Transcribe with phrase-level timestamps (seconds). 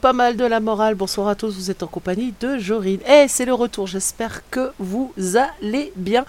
[0.00, 0.94] pas mal de la morale.
[0.94, 3.00] Bonsoir à tous, vous êtes en compagnie de Jorine.
[3.08, 6.24] Eh, c'est le retour, j'espère que vous allez bien.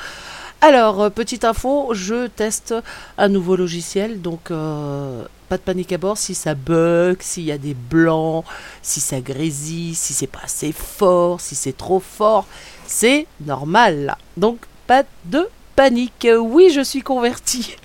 [0.61, 2.73] Alors, euh, petite info, je teste
[3.17, 7.51] un nouveau logiciel, donc euh, pas de panique à bord si ça bug, s'il y
[7.51, 8.45] a des blancs,
[8.81, 12.47] si ça grésille, si c'est pas assez fort, si c'est trop fort,
[12.87, 14.17] c'est normal.
[14.37, 16.27] Donc, pas de panique.
[16.39, 17.75] Oui, je suis converti.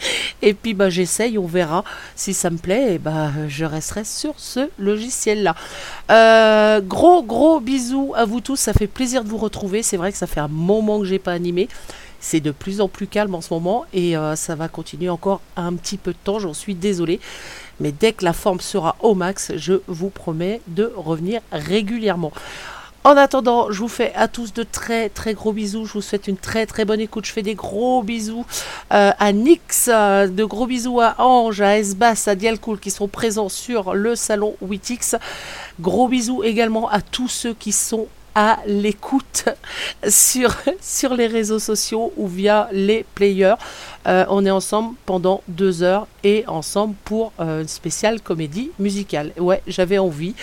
[0.42, 1.84] Et puis, bah, j'essaye, on verra.
[2.16, 5.54] Si ça me plaît, et bah, je resterai sur ce logiciel-là.
[6.10, 8.56] Euh, gros, gros bisous à vous tous.
[8.56, 9.82] Ça fait plaisir de vous retrouver.
[9.82, 11.68] C'est vrai que ça fait un moment que j'ai pas animé.
[12.20, 15.40] C'est de plus en plus calme en ce moment et euh, ça va continuer encore
[15.56, 16.38] un petit peu de temps.
[16.38, 17.18] J'en suis désolée.
[17.80, 22.32] Mais dès que la forme sera au max, je vous promets de revenir régulièrement.
[23.02, 25.86] En attendant, je vous fais à tous de très très gros bisous.
[25.86, 27.24] Je vous souhaite une très très bonne écoute.
[27.24, 28.44] Je fais des gros bisous
[28.92, 33.08] euh, à Nix, euh, de gros bisous à Ange, à Esbas, à Dialcool qui sont
[33.08, 35.16] présents sur le salon Witix.
[35.80, 39.44] Gros bisous également à tous ceux qui sont à l'écoute
[40.08, 43.54] sur, sur les réseaux sociaux ou via les players.
[44.06, 49.32] Euh, on est ensemble pendant deux heures et ensemble pour euh, une spéciale comédie musicale.
[49.38, 50.34] Ouais, j'avais envie.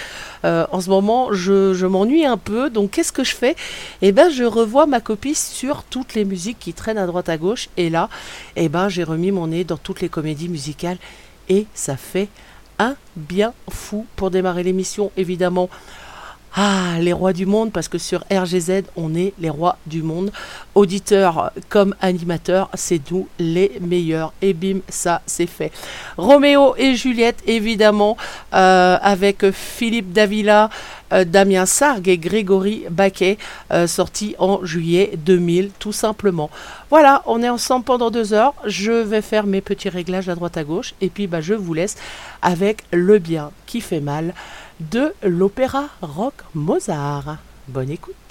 [0.45, 3.56] Euh, en ce moment, je, m'ennuie un peu, donc qu'est-ce que je fais?
[4.01, 7.38] Eh ben, je revois ma copie sur toutes les musiques qui traînent à droite à
[7.38, 7.69] gauche.
[7.78, 8.10] Et là,
[8.56, 10.98] eh ben, j'ai remis mon nez dans toutes les comédies musicales
[11.50, 12.28] et ça fait
[12.80, 15.69] un bien fou pour démarrer l'émission, évidemment.
[16.59, 20.31] Ah, les rois du monde, parce que sur RGZ, on est les rois du monde.
[20.74, 24.33] Auditeurs comme animateurs, c'est nous les meilleurs.
[24.42, 25.71] Et bim, ça, c'est fait.
[26.18, 28.18] Roméo et Juliette, évidemment,
[28.56, 30.71] euh, avec Philippe Davila,
[31.13, 33.38] euh, Damien Sargue et Grégory Baquet,
[33.71, 36.50] euh, sorti en juillet 2000, tout simplement.
[36.89, 38.56] Voilà, on est ensemble pendant deux heures.
[38.65, 40.95] Je vais faire mes petits réglages à droite à gauche.
[41.01, 41.98] Et puis, bah, je vous laisse
[42.42, 44.33] avec le bien qui fait mal
[44.79, 47.38] de l'opéra rock Mozart.
[47.68, 48.26] Bonne écoute.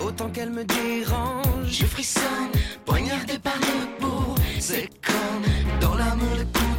[0.00, 1.70] Autant qu'elle me dérange.
[1.70, 2.52] Je frissonne,
[2.84, 6.71] poignardé par le peau C'est comme dans l'amour le couteau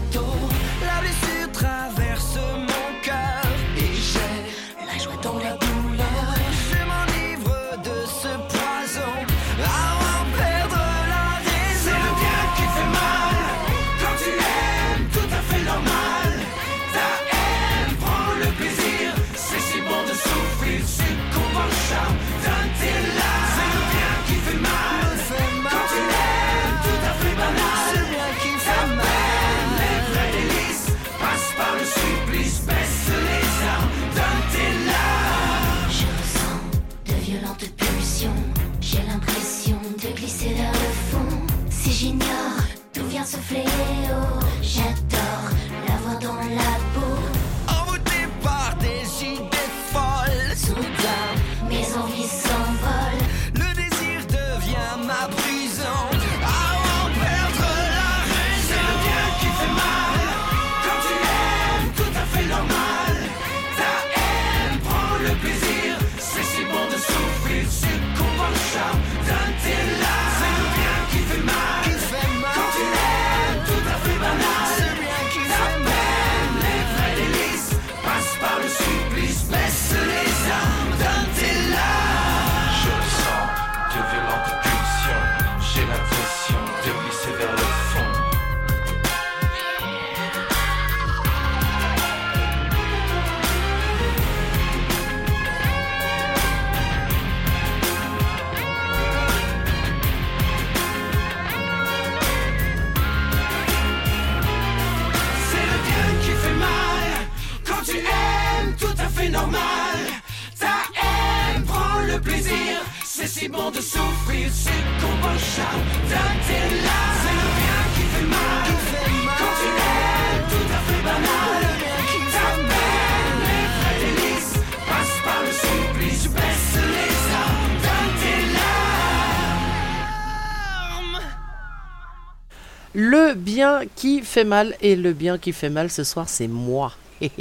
[134.04, 136.92] qui fait mal et le bien qui fait mal ce soir, c'est moi.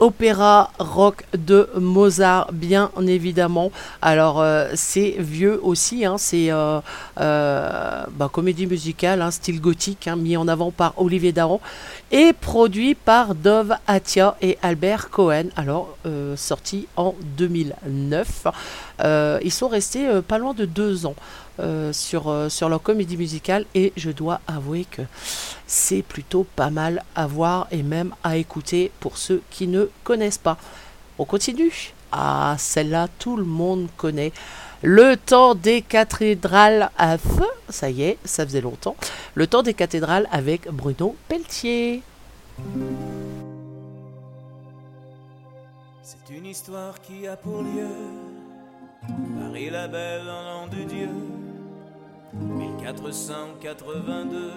[0.00, 3.70] Opéra rock de Mozart, bien évidemment.
[4.02, 6.80] Alors euh, c'est vieux aussi, hein, c'est euh,
[7.20, 11.60] euh, bah, comédie musicale, hein, style gothique, hein, mis en avant par Olivier Daron
[12.10, 15.46] et produit par Dove Atia et Albert Cohen.
[15.54, 18.48] Alors euh, sorti en 2009.
[19.00, 21.14] Euh, ils sont restés pas loin de deux ans
[21.58, 25.02] euh, sur, euh, sur leur comédie musicale et je dois avouer que
[25.66, 30.38] c'est plutôt pas mal à voir et même à écouter pour ceux qui ne connaissent
[30.38, 30.58] pas.
[31.18, 31.94] On continue.
[32.12, 34.32] Ah, celle-là, tout le monde connaît.
[34.82, 38.96] Le temps des cathédrales à feu, ça y est, ça faisait longtemps.
[39.34, 42.02] Le temps des cathédrales avec Bruno Pelletier.
[46.02, 47.88] C'est une histoire qui a pour lieu
[49.40, 51.08] Paris la belle en Dieu
[52.40, 54.52] 1482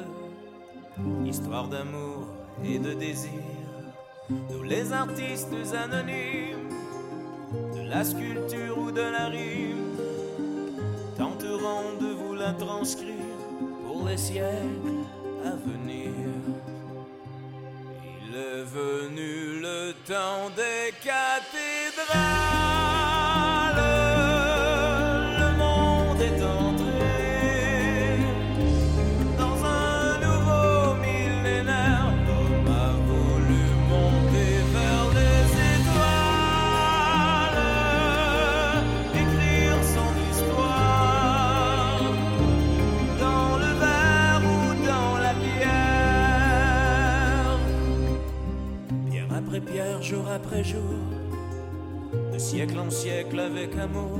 [1.25, 2.27] Histoire d'amour
[2.63, 3.31] et de désir
[4.29, 6.69] Nous les artistes anonymes
[7.75, 9.97] De la sculpture ou de la rime
[11.17, 13.15] Tenterons de vous la transcrire
[13.85, 15.05] Pour les siècles
[15.45, 16.11] à venir
[18.31, 23.18] il est venu le temps des cathédrales.
[52.33, 54.19] De siècle en siècle avec amour,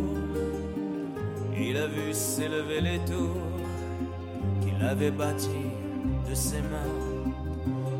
[1.58, 3.41] il a vu s'élever les tours
[4.62, 5.72] qu'il avait bâties
[6.29, 6.96] de ses mains.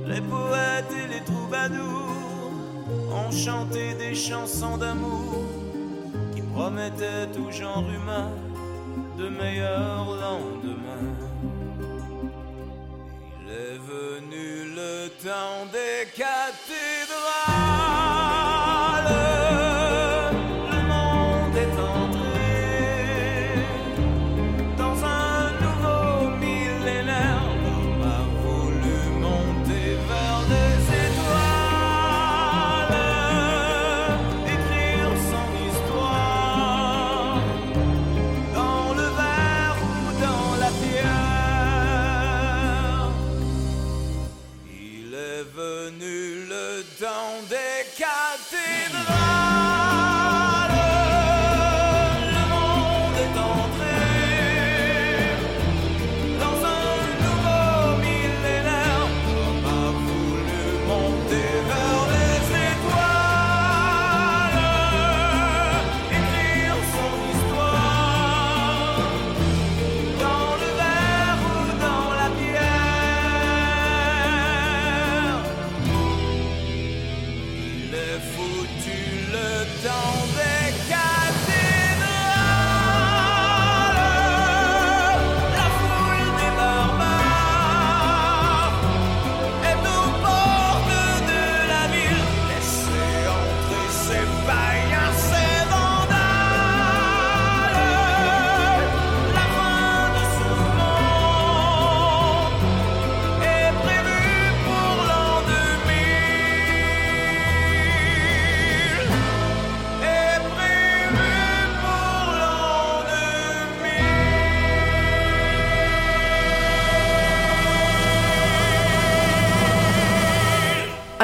[0.08, 2.52] Les poètes et les troubadours
[3.12, 5.40] ont chanté des chansons d'amour
[6.60, 8.32] promettait tout genre humain
[9.18, 11.16] de meilleurs lendemains.
[13.42, 17.79] Il est venu le temps des cathédrales.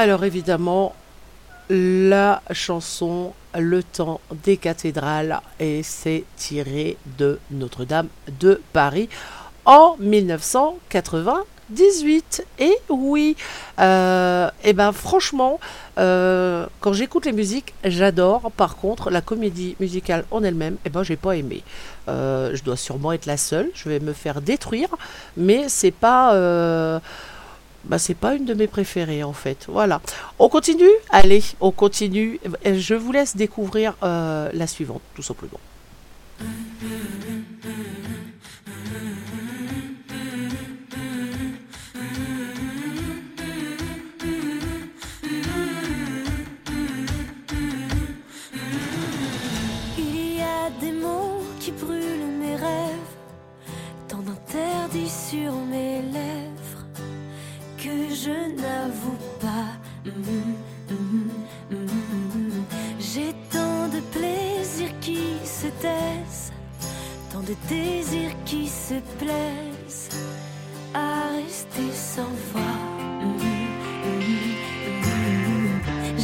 [0.05, 0.93] Alors évidemment,
[1.67, 8.09] la chanson Le temps des cathédrales et c'est tiré de Notre-Dame
[8.39, 9.09] de Paris
[9.65, 12.45] en 1998.
[12.59, 13.35] Et oui,
[13.79, 15.59] euh, et ben franchement,
[15.97, 18.51] euh, quand j'écoute les musiques, j'adore.
[18.51, 21.63] Par contre, la comédie musicale en elle-même, et ben j'ai pas aimé.
[22.09, 23.71] Euh, je dois sûrement être la seule.
[23.73, 24.89] Je vais me faire détruire,
[25.35, 27.01] mais c'est pas.
[27.87, 29.65] Bah, c'est pas une de mes préférées en fait.
[29.67, 30.01] Voilà.
[30.39, 30.89] On continue?
[31.09, 32.39] Allez, on continue.
[32.65, 35.59] Euh, Je vous laisse découvrir euh, la suivante, tout simplement.
[49.97, 53.11] Il y a des mots qui brûlent mes rêves,
[54.07, 56.64] tant d'interdits sur mes lèvres
[57.85, 59.71] que je n'avoue pas.
[60.05, 60.55] Mhm,
[60.89, 61.29] mhm,
[61.69, 62.65] mhm.
[62.99, 66.51] J'ai tant de plaisirs qui se taisent,
[67.31, 70.09] tant de désirs qui se plaisent
[70.95, 72.81] à rester sans voix.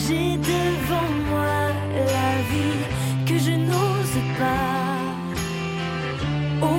[0.02, 1.58] J'ai devant moi
[2.18, 2.84] la vie
[3.28, 5.06] que je n'ose pas.
[6.70, 6.78] Au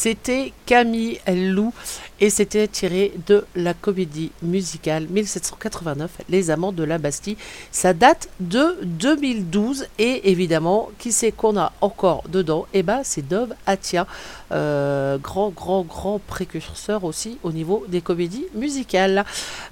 [0.00, 1.72] C'était Camille Lou
[2.20, 7.36] et c'était tiré de la comédie musicale 1789 Les Amants de la Bastille.
[7.72, 12.66] Ça date de 2012 et évidemment, qui c'est qu'on a encore dedans?
[12.74, 14.06] Eh ben, c'est Dove Atia,
[14.52, 19.24] euh, grand, grand, grand précurseur aussi au niveau des comédies musicales.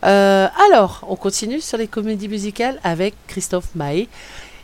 [0.04, 4.08] Euh, alors, on continue sur les comédies musicales avec Christophe Maé.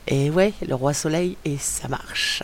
[0.09, 2.43] Et ouais, Le Roi Soleil et ça marche.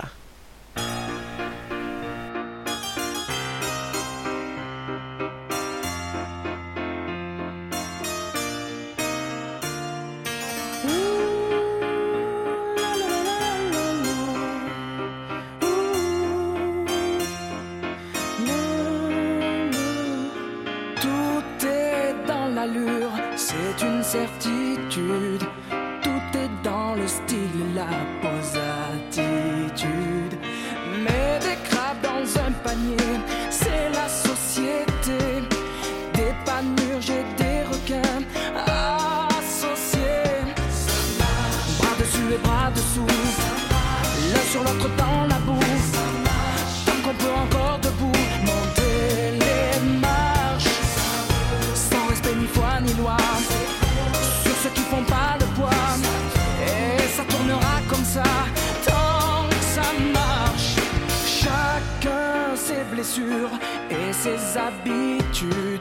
[63.90, 65.77] Et ses habitudes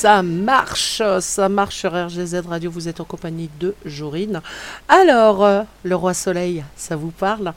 [0.00, 4.40] Ça marche, ça marche sur RGZ Radio, vous êtes en compagnie de Jorine.
[4.88, 7.52] Alors, euh, le roi soleil, ça vous parle?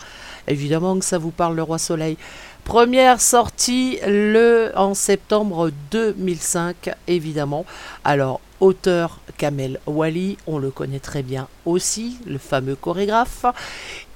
[0.49, 2.17] Évidemment que ça vous parle, le roi soleil.
[2.65, 7.65] Première sortie le en septembre 2005, évidemment.
[8.03, 13.45] Alors, auteur Kamel Wally, on le connaît très bien aussi, le fameux chorégraphe.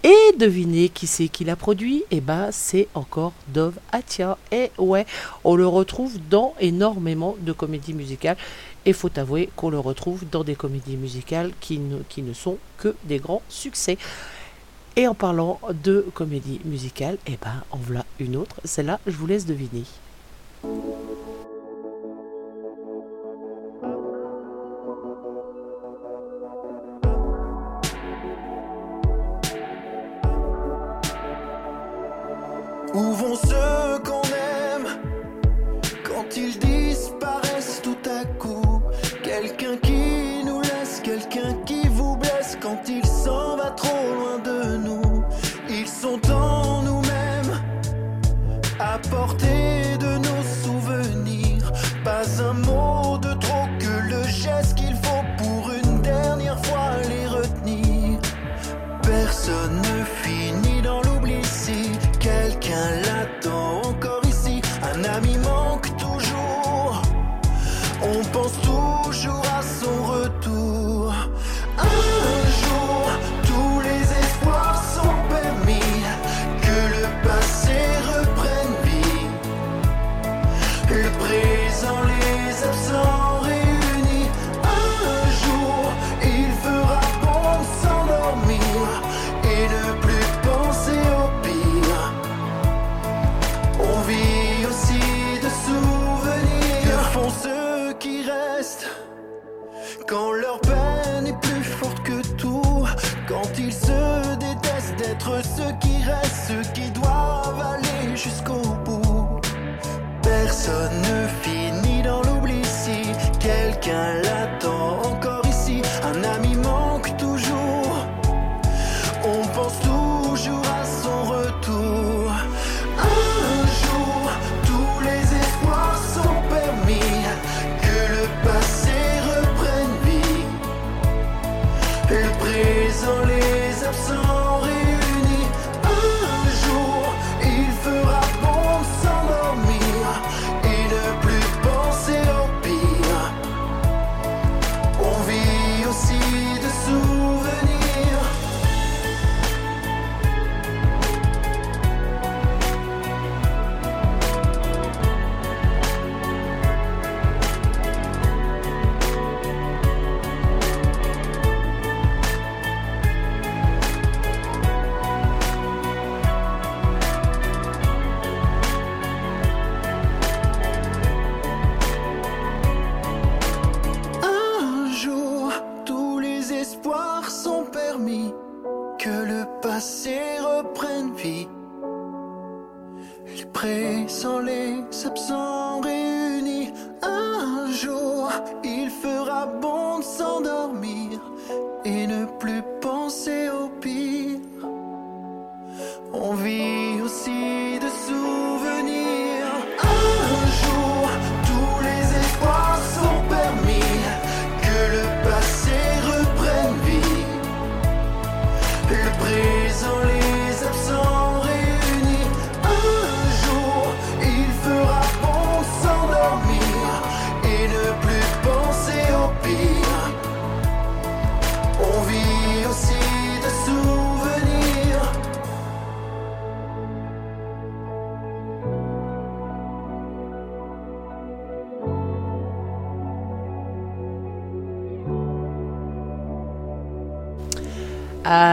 [0.04, 2.04] Et devinez qui c'est qui l'a produit?
[2.12, 4.38] Eh ben, c'est encore Dove Atia.
[4.52, 5.06] Et ouais,
[5.44, 8.38] on le retrouve dans énormément de comédies musicales.
[8.86, 13.18] Et faut avouer qu'on le retrouve dans des comédies musicales qui ne, sont que des
[13.18, 13.98] grands succès.
[14.96, 18.56] Et en parlant de comédie musicale, eh ben, en voilà une autre.
[18.64, 19.84] Celle-là, je vous laisse deviner.
[32.98, 34.88] Où vont ceux qu'on aime
[36.04, 36.77] quand ils disparaissent
[68.18, 68.67] récompense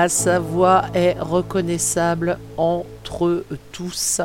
[0.05, 4.21] Ah, sa voix est reconnaissable entre tous.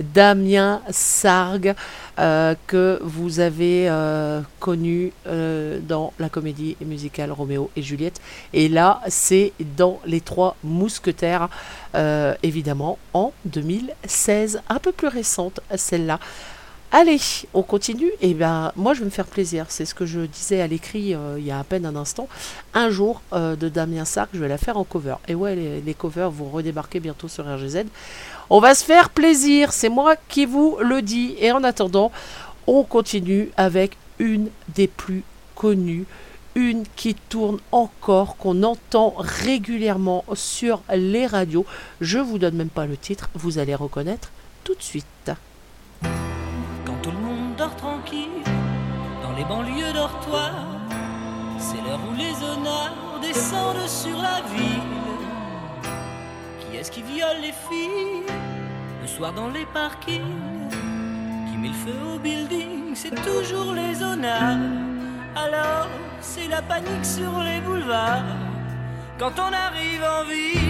[0.00, 1.76] Damien Sargue,
[2.18, 8.20] euh, que vous avez euh, connu euh, dans la comédie musicale Roméo et Juliette.
[8.52, 11.48] Et là, c'est dans Les Trois Mousquetaires,
[12.42, 14.62] évidemment, en 2016.
[14.68, 16.18] Un peu plus récente, celle-là.
[16.92, 17.20] Allez,
[17.54, 18.10] on continue.
[18.20, 19.66] Et ben, moi, je vais me faire plaisir.
[19.68, 22.28] C'est ce que je disais à l'écrit euh, il y a à peine un instant.
[22.74, 25.14] Un jour euh, de Damien Sark, je vais la faire en cover.
[25.28, 27.84] Et ouais, les, covers vont redébarquer bientôt sur RGZ.
[28.50, 29.72] On va se faire plaisir.
[29.72, 31.36] C'est moi qui vous le dis.
[31.38, 32.10] Et en attendant,
[32.66, 35.22] on continue avec une des plus
[35.54, 36.06] connues.
[36.56, 41.64] Une qui tourne encore, qu'on entend régulièrement sur les radios.
[42.00, 44.32] Je vous donne même pas le titre, vous allez reconnaître
[44.64, 45.30] tout de suite.
[49.40, 50.66] Les banlieues dortoirs,
[51.58, 54.98] c'est l'heure où les honneurs descendent sur la ville.
[56.60, 58.26] Qui est-ce qui viole les filles
[59.00, 60.68] le soir dans les parkings?
[61.46, 64.58] Qui met le feu au building, c'est toujours les honneurs.
[65.34, 65.88] Alors,
[66.20, 68.36] c'est la panique sur les boulevards
[69.18, 70.69] quand on arrive en ville.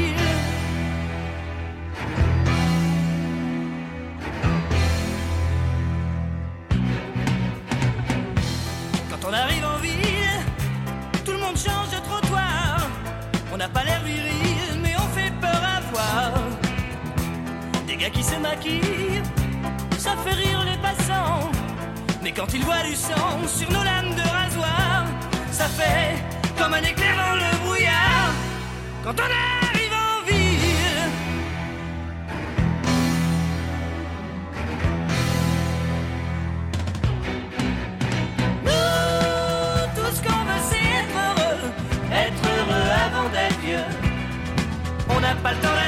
[18.09, 19.23] Qui se maquillent,
[19.99, 21.51] ça fait rire les passants.
[22.23, 25.05] Mais quand ils voient du sang sur nos lames de rasoir,
[25.51, 26.17] ça fait
[26.57, 28.33] comme un éclair dans le brouillard.
[29.05, 31.11] Quand on arrive en ville,
[38.65, 38.71] Nous,
[39.95, 41.71] tout ce qu'on veut, c'est être heureux.
[42.13, 43.89] Être heureux avant d'être vieux.
[45.11, 45.80] On n'a pas le temps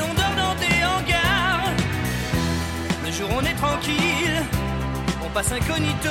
[0.00, 1.72] on dort dans des hangars.
[3.04, 4.44] Le jour, on est tranquille
[5.28, 6.10] on passe incognito.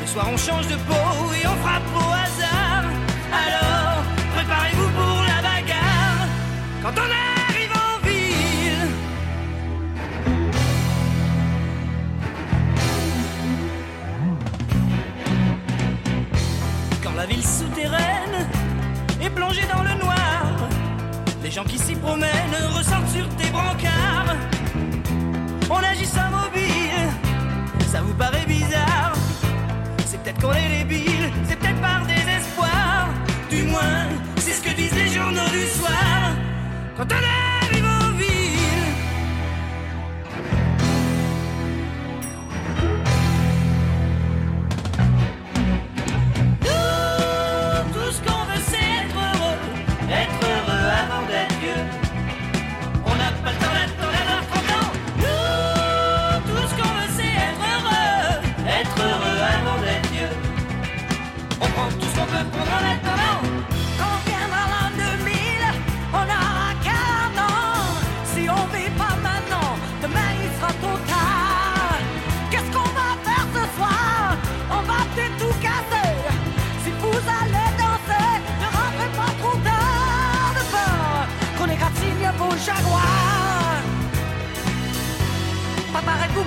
[0.00, 2.84] Le soir, on change de peau et on frappe au hasard.
[3.44, 4.02] Alors,
[4.34, 6.26] préparez-vous pour la bagarre.
[6.82, 7.10] Quand on
[7.48, 8.88] arrive en ville,
[17.02, 18.48] quand la ville souterraine
[19.22, 20.15] est plongée dans le noir,
[21.46, 24.34] les gens qui s'y promènent ressortent sur tes brancards.
[25.70, 27.06] On agit sans mobile,
[27.86, 29.12] ça vous paraît bizarre.
[30.06, 33.10] C'est peut-être qu'on est débile, c'est peut-être par désespoir.
[33.48, 36.34] Du moins, c'est ce que disent les journaux du soir.
[36.96, 37.55] Quand on a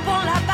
[0.10, 0.49] Préparez-vous pour la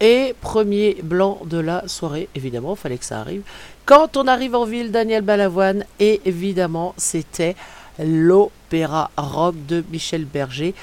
[0.00, 3.42] Et premier blanc de la soirée, évidemment, fallait que ça arrive.
[3.86, 7.56] Quand on arrive en ville, Daniel Balavoine, évidemment, c'était
[7.98, 10.74] l'opéra rock de Michel Berger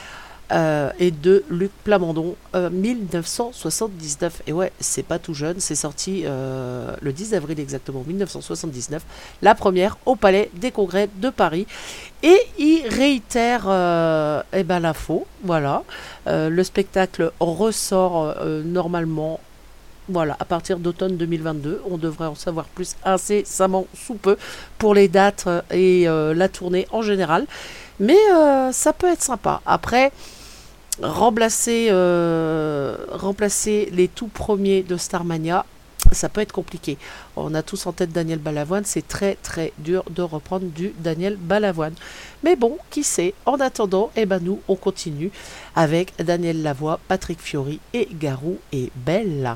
[0.54, 4.44] euh, et de Luc Plamondon, euh, 1979.
[4.48, 9.04] Et ouais, c'est pas tout jeune, c'est sorti euh, le 10 avril exactement, 1979,
[9.42, 11.68] la première au Palais des Congrès de Paris.
[12.22, 15.84] Et il réitère euh, eh ben, l'info, voilà.
[16.28, 19.40] Euh, le spectacle ressort euh, normalement
[20.10, 21.82] voilà, à partir d'automne 2022.
[21.90, 24.38] On devrait en savoir plus incessamment sous peu
[24.78, 27.46] pour les dates euh, et euh, la tournée en général.
[28.00, 29.62] Mais euh, ça peut être sympa.
[29.66, 30.12] Après,
[31.02, 35.66] remplacer, euh, remplacer les tout premiers de Starmania,
[36.12, 36.98] ça peut être compliqué.
[37.36, 41.38] On a tous en tête Daniel Balavoine, c'est très très dur de reprendre du Daniel
[41.38, 41.94] Balavoine.
[42.44, 43.34] Mais bon, qui sait?
[43.46, 45.32] En attendant, eh ben nous, on continue
[45.76, 48.92] avec Daniel Lavoie, Patrick Fiori et Garou et.
[48.96, 49.56] Belle,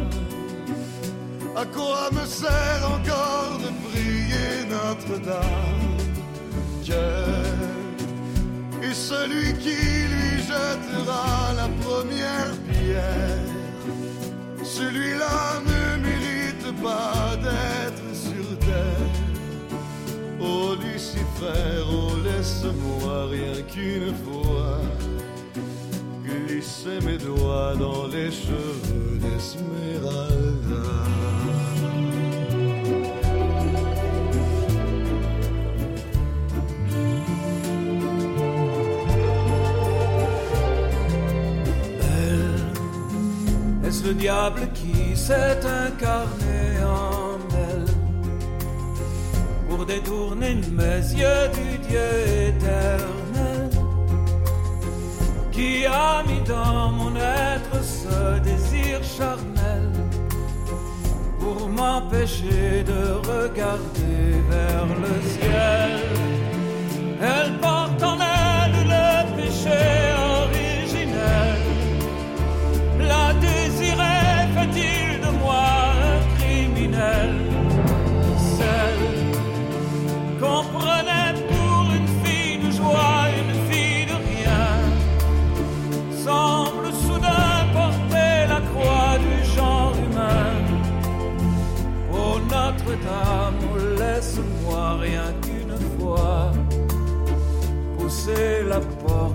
[1.53, 5.97] À quoi me sert encore de prier Notre-Dame?
[6.83, 13.49] Quel est celui qui lui jettera la première pierre
[14.63, 19.11] Celui-là ne mérite pas d'être sur terre.
[20.39, 24.79] Oh Lucifer, oh laisse-moi rien qu'une fois
[26.23, 31.20] glisser mes doigts dans les cheveux d'Esmeralda.
[44.05, 47.93] Le diable qui s'est incarné en elle?
[49.67, 52.09] Pour détourner mes yeux du Dieu
[52.49, 53.69] éternel
[55.51, 59.91] qui a mis dans mon être ce désir charnel
[61.39, 65.91] pour m'empêcher de regarder vers le ciel?
[67.21, 70.20] Elle porte en elle le péché.
[73.11, 75.65] La désirait, fait-il de moi
[76.11, 77.31] un criminel?
[78.57, 79.05] Celle
[80.39, 84.67] qu'on prenait pour une fille de joie, une fille de rien,
[86.25, 90.53] semble soudain porter la croix du genre humain.
[92.13, 93.61] Oh Notre-Dame,
[93.99, 96.51] laisse-moi rien qu'une fois
[99.11, 99.31] noir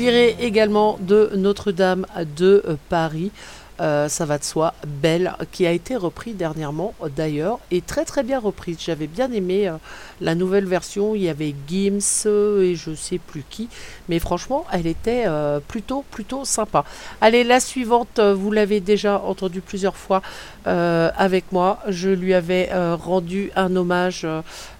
[0.00, 2.06] Tiré également de Notre-Dame
[2.38, 3.30] de euh, Paris.
[3.82, 8.22] Euh, ça va de soi, Belle, qui a été repris dernièrement d'ailleurs, et très très
[8.22, 8.78] bien reprise.
[8.80, 9.76] J'avais bien aimé euh,
[10.20, 13.68] la nouvelle version, il y avait Gims euh, et je sais plus qui,
[14.08, 16.84] mais franchement, elle était euh, plutôt plutôt sympa.
[17.20, 20.22] Allez, la suivante, vous l'avez déjà entendue plusieurs fois
[20.64, 21.78] avec moi.
[21.88, 24.26] Je lui avais rendu un hommage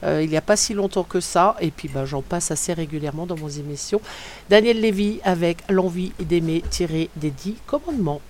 [0.03, 3.27] il n'y a pas si longtemps que ça, et puis bah, j'en passe assez régulièrement
[3.27, 4.01] dans mes émissions.
[4.49, 8.21] Daniel Lévy avec L'envie d'aimer tiré des dix commandements.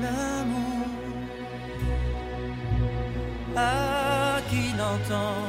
[0.00, 0.86] L'amour.
[3.56, 5.42] À qui l'entend,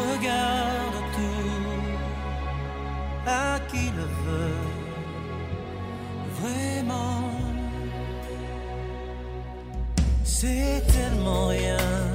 [0.00, 1.88] regarde tout,
[3.26, 4.64] à qui le veut,
[6.40, 7.30] vraiment.
[10.24, 12.07] C'est tellement rien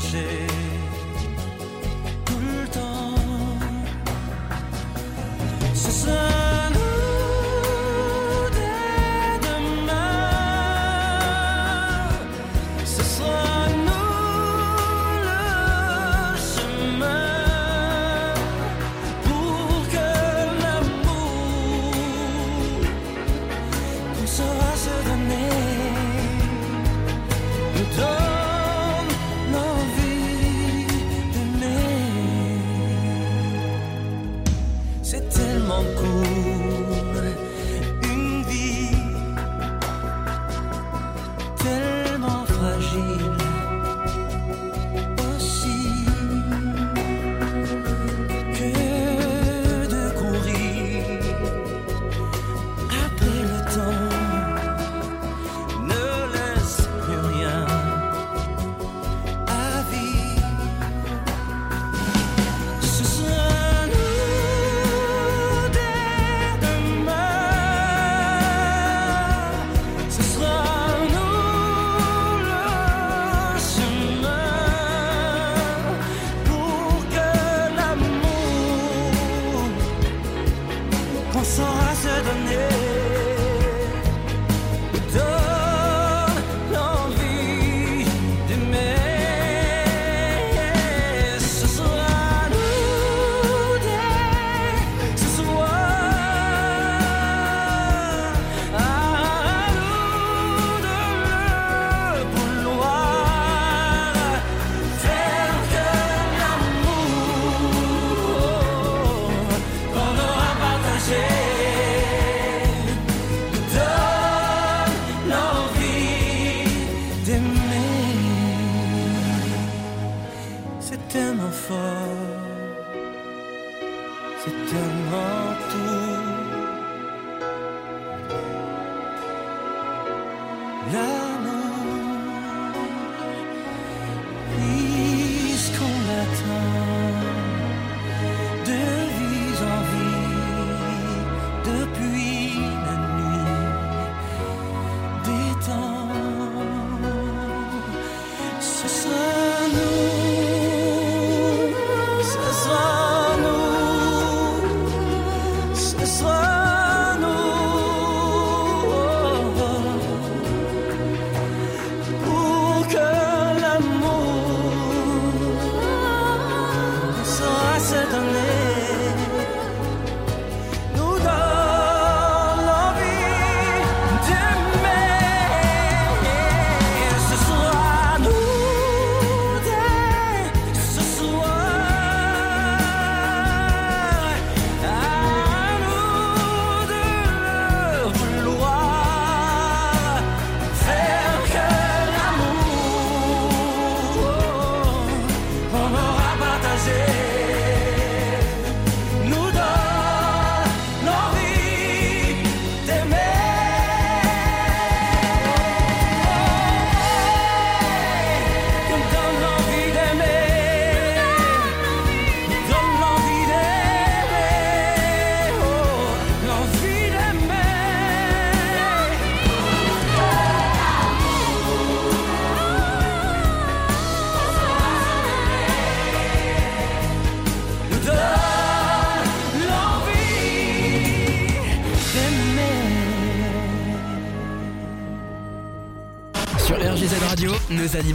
[0.00, 0.63] chercher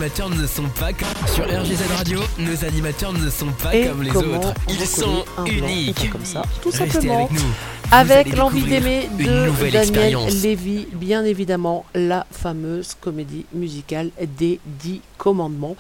[0.09, 1.27] animateurs ne sont pas comme...
[1.27, 4.55] Sur RGZ Radio, nos animateurs ne sont pas Et comme les autres.
[4.67, 6.09] Ils sont uniques.
[6.09, 7.25] comme ça, tout Restez simplement.
[7.25, 7.39] avec nous.
[7.39, 7.53] Vous
[7.91, 10.17] Avec l'envie d'aimer de Daniel.
[10.41, 15.75] Lévy, bien évidemment la fameuse comédie musicale des Dix Commandements.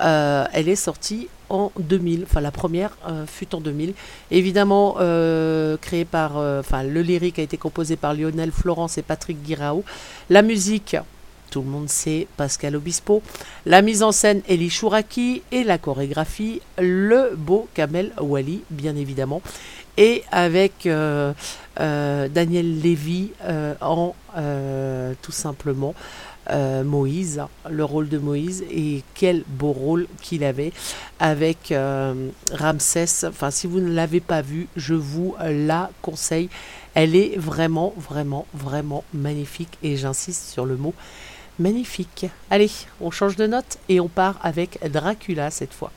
[0.00, 3.92] Euh, elle est sortie en 2000, enfin la première euh, fut en 2000.
[4.30, 9.42] Évidemment euh, créée par, enfin le lyrique a été composé par Lionel Florence et Patrick
[9.42, 9.84] Guirao.
[10.30, 10.96] La musique,
[11.54, 13.22] tout le monde sait, Pascal Obispo.
[13.64, 15.42] La mise en scène, Elie Chouraki.
[15.52, 19.40] Et la chorégraphie, le beau Kamel Wally, bien évidemment.
[19.96, 21.32] Et avec euh,
[21.78, 24.16] euh, Daniel Lévy euh, en
[25.22, 25.94] tout simplement
[26.50, 27.40] Moïse,
[27.70, 28.64] le rôle de Moïse.
[28.68, 30.72] Et quel beau rôle qu'il avait
[31.20, 31.72] avec
[32.52, 33.26] Ramsès.
[33.28, 36.48] Enfin, si vous ne l'avez pas vu, je vous la conseille.
[36.94, 39.78] Elle est vraiment, vraiment, vraiment magnifique.
[39.84, 40.94] Et j'insiste sur le mot
[41.58, 42.26] magnifique.
[42.50, 45.92] Allez, on change de note et on part avec Dracula cette fois.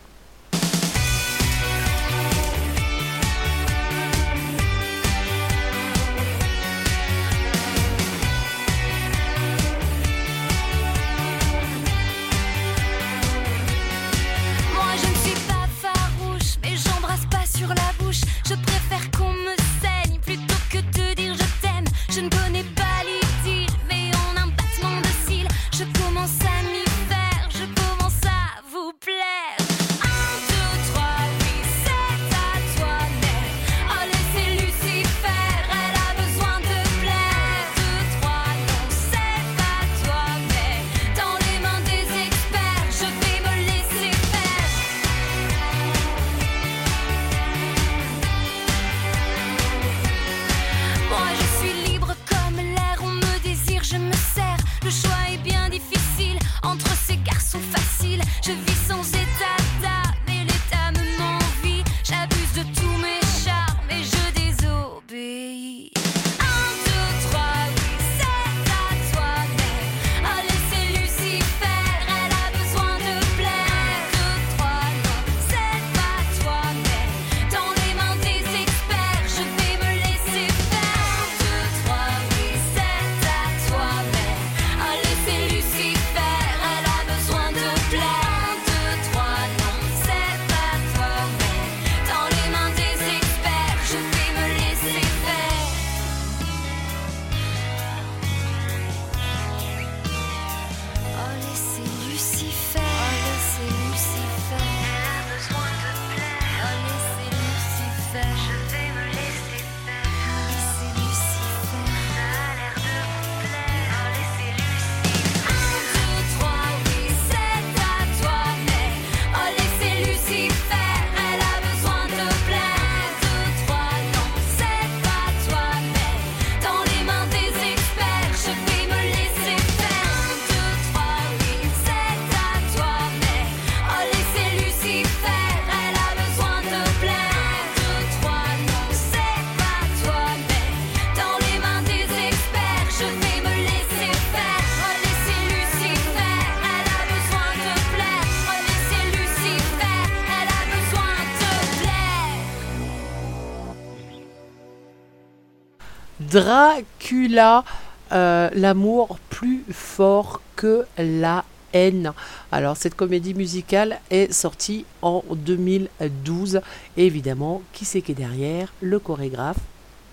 [156.37, 157.63] Dracula,
[158.11, 162.13] euh, l'amour plus fort que la haine.
[162.51, 166.61] Alors cette comédie musicale est sortie en 2012.
[166.95, 168.71] Et évidemment, qui c'est qui est derrière?
[168.81, 169.57] Le chorégraphe,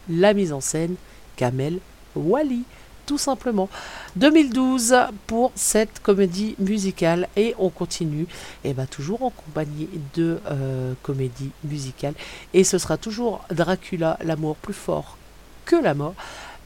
[0.08, 0.94] la mise en scène,
[1.36, 1.80] Kamel
[2.16, 2.62] Wally
[3.04, 3.68] tout simplement.
[4.16, 4.96] 2012
[5.26, 8.26] pour cette comédie musicale et on continue
[8.64, 12.14] et ben toujours en compagnie de euh, comédie musicale
[12.54, 15.18] et ce sera toujours Dracula l'amour plus fort
[15.64, 16.14] que la mort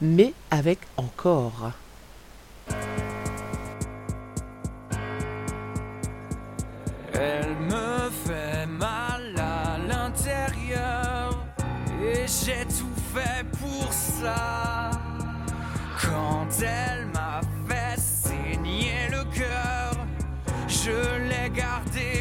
[0.01, 1.71] mais avec encore
[7.13, 11.45] Elle me fait mal à l'intérieur
[12.01, 14.89] et j'ai tout fait pour ça.
[16.01, 19.91] Quand elle m'a fait saigner le cœur,
[20.67, 20.91] je
[21.27, 22.18] l'ai gardé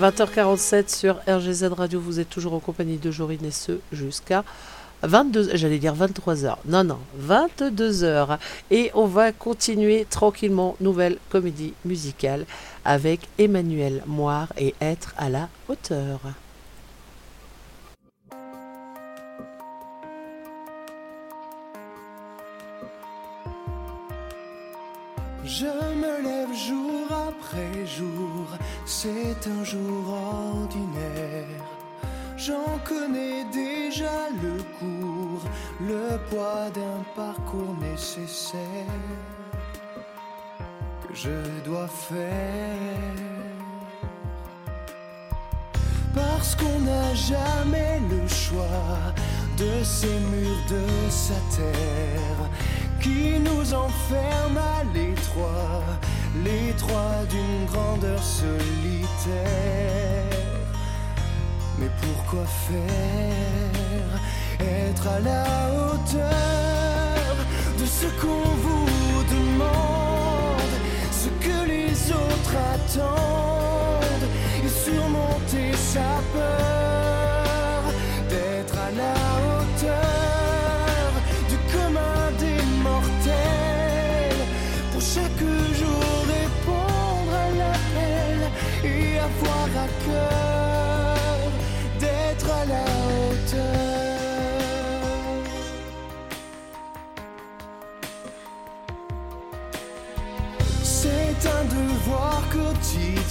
[0.00, 4.44] 20h47 sur RGZ Radio, vous êtes toujours en compagnie de Jorine et ce jusqu'à
[5.02, 6.56] 22, j'allais dire 23h.
[6.66, 8.36] Non, non, 22h.
[8.70, 12.44] Et on va continuer tranquillement, nouvelle comédie musicale
[12.84, 16.20] avec Emmanuel Moire et Être à la hauteur.
[25.46, 28.46] Je me lève jour après jour,
[28.86, 31.64] c'est un jour ordinaire.
[32.36, 35.42] J'en connais déjà le cours,
[35.80, 38.60] le poids d'un parcours nécessaire
[41.02, 43.16] que je dois faire.
[46.14, 49.12] Parce qu'on n'a jamais le choix
[49.58, 52.50] de ces murs de sa terre
[53.00, 55.82] qui nous enferment à l'étroit,
[56.44, 59.36] l'étroit d'une grandeur solitaire.
[61.78, 64.20] Mais pourquoi faire?
[64.60, 67.36] Être à la hauteur
[67.78, 70.74] de ce qu'on vous demande,
[71.12, 74.28] ce que les autres attendent.
[74.64, 76.85] Et surmonter sa peur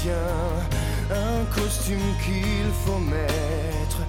[0.07, 3.99] Un costume qu'il faut mettre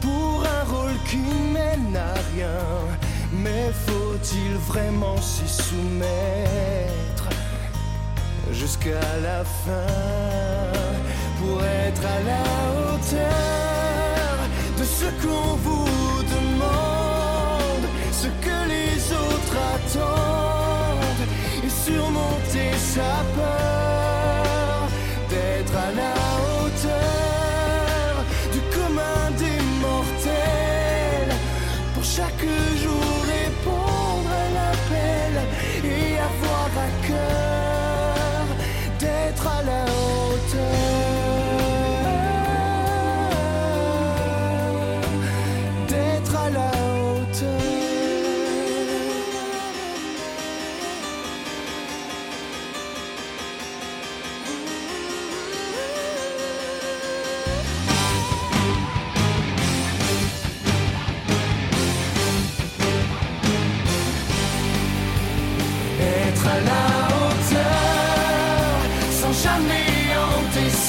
[0.00, 1.18] pour un rôle qui
[1.52, 2.60] mène à rien.
[3.32, 7.28] Mais faut-il vraiment s'y soumettre
[8.52, 9.92] jusqu'à la fin
[11.40, 12.44] pour être à la
[12.92, 14.36] hauteur
[14.78, 21.28] de ce qu'on vous demande, ce que les autres attendent
[21.64, 23.79] et surmonter sa peur?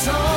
[0.07, 0.30] En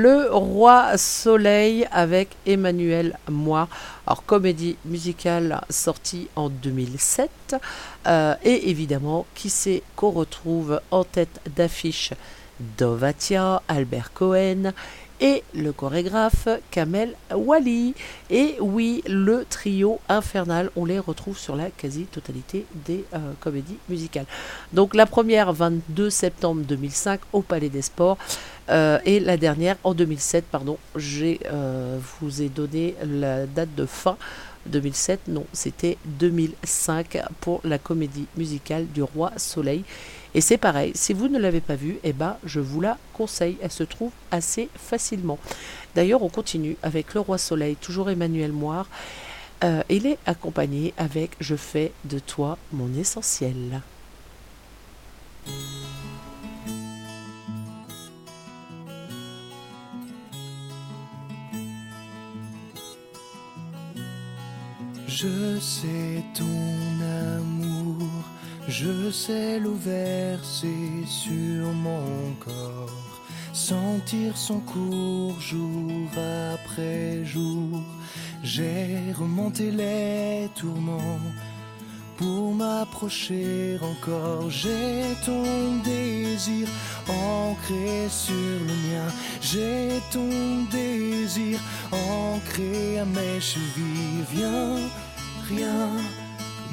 [0.00, 3.66] Le Roi Soleil avec Emmanuel Moir.
[4.06, 7.56] Alors, comédie musicale sortie en 2007.
[8.06, 12.12] Euh, et évidemment, qui c'est qu'on retrouve en tête d'affiche?
[12.76, 14.72] Dovatia, Albert Cohen
[15.20, 17.94] et le chorégraphe Kamel Wally.
[18.30, 24.26] Et oui, le trio infernal, on les retrouve sur la quasi-totalité des euh, comédies musicales.
[24.72, 28.18] Donc la première, 22 septembre 2005, au Palais des Sports.
[28.70, 33.86] Euh, et la dernière, en 2007, pardon, j'ai euh, vous ai donné la date de
[33.86, 34.16] fin
[34.66, 39.84] 2007, non, c'était 2005 pour la comédie musicale du Roi Soleil.
[40.34, 43.56] Et c'est pareil, si vous ne l'avez pas vue, eh ben, je vous la conseille,
[43.62, 45.38] elle se trouve assez facilement.
[45.94, 48.88] D'ailleurs, on continue avec le Roi Soleil, toujours Emmanuel Moire.
[49.64, 53.80] Euh, il est accompagné avec Je fais de toi mon essentiel.
[65.08, 67.00] Je sais ton
[67.38, 68.10] amour,
[68.68, 73.22] je sais l'eau versée sur mon corps,
[73.54, 75.90] sentir son cours jour
[76.52, 77.80] après jour.
[78.42, 81.18] J'ai remonté les tourments
[82.18, 84.50] pour m'approcher encore.
[84.50, 86.68] J'ai ton désir
[87.08, 88.34] ancré sur
[88.68, 89.08] le mien.
[89.40, 91.58] J'ai ton désir
[91.92, 94.24] ancré à mes chevilles.
[94.32, 94.76] Viens,
[95.48, 95.90] rien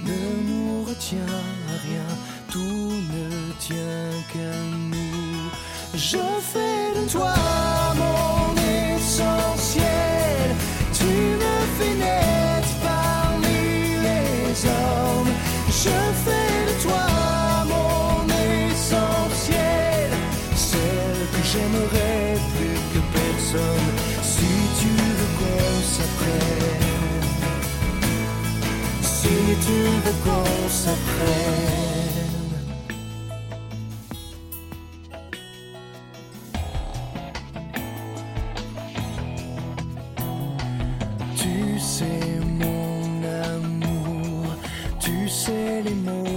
[0.03, 0.19] ne
[0.49, 1.33] nous retient
[1.69, 2.09] à rien.
[2.51, 3.29] Tout ne
[3.59, 4.55] tient qu'à
[4.91, 5.51] nous.
[5.93, 7.33] Je fais de toi
[7.95, 9.85] mon essentiel.
[10.93, 12.44] Tu me fais naître
[21.55, 23.89] j'aimerais plus que personne.
[24.21, 27.25] Si tu veux qu'on s'apprenne.
[29.01, 29.35] Si
[29.65, 31.93] tu veux qu'on s'apprenne.
[41.37, 44.45] Tu sais mon amour,
[44.99, 46.34] tu sais les mots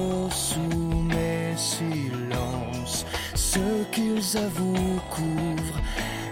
[3.93, 5.81] qu'ils avouent couvrent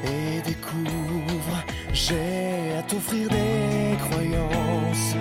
[0.04, 1.64] et découvrent.
[1.92, 5.14] J'ai t'offrir des croyances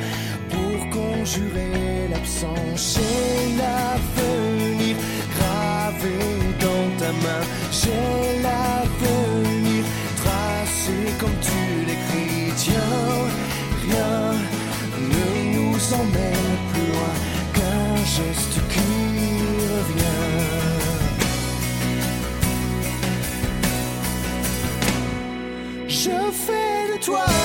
[0.49, 2.99] pour conjurer l'absence.
[2.99, 4.24] J'ai l'avenir
[27.05, 27.44] toi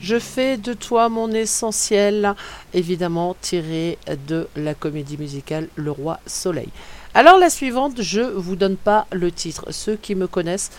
[0.00, 2.34] Je fais de toi mon essentiel,
[2.74, 6.68] évidemment tiré de la comédie musicale Le Roi Soleil.
[7.14, 9.66] Alors la suivante, je vous donne pas le titre.
[9.70, 10.70] Ceux qui me connaissent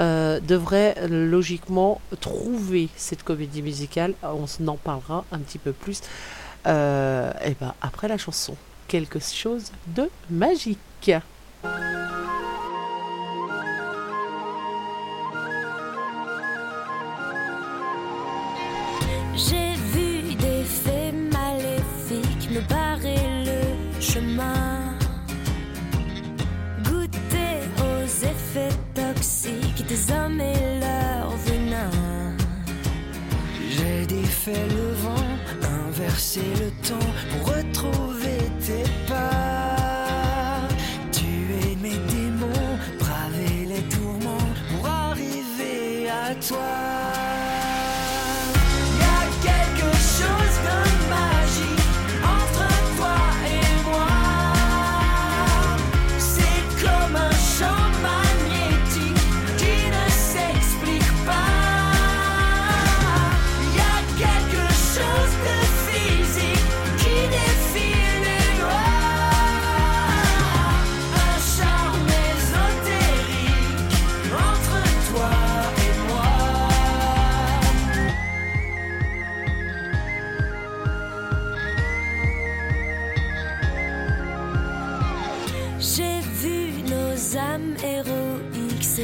[0.00, 4.14] euh, devraient logiquement trouver cette comédie musicale.
[4.22, 6.00] On en parlera un petit peu plus.
[6.66, 8.56] Euh, et ben après la chanson,
[8.88, 11.12] quelque chose de magique.
[19.48, 24.98] J'ai vu des fées maléfiques me barrer le chemin.
[26.84, 31.90] Goûter aux effets toxiques des hommes et leur venin.
[33.70, 35.28] J'ai défait le vent,
[35.88, 40.68] inversé le temps pour retrouver tes pas.
[41.12, 46.89] Tuer mes démons, braver les tourments pour arriver à toi.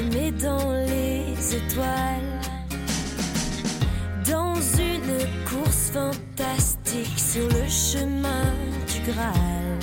[0.06, 2.40] S'aimer dans les étoiles.
[4.28, 8.52] Dans une course fantastique sur le chemin
[8.86, 9.78] du Graal.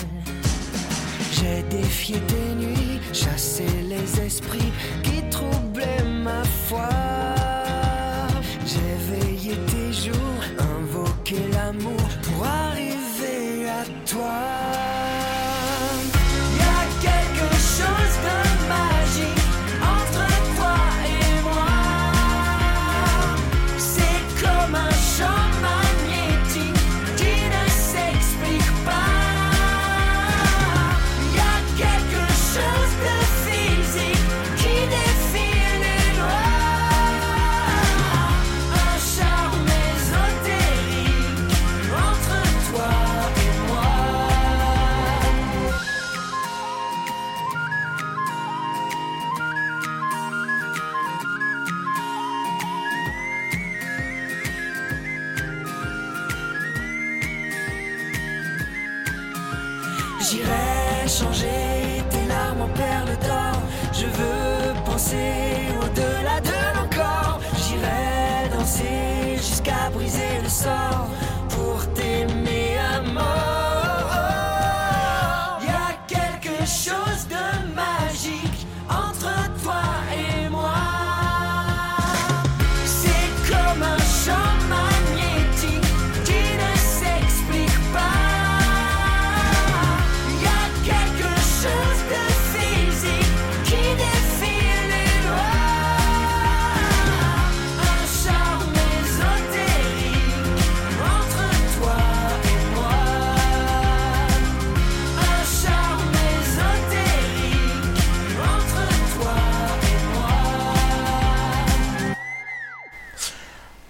[1.32, 7.23] J'ai défié tes nuits, chassé les esprits qui troublaient ma foi.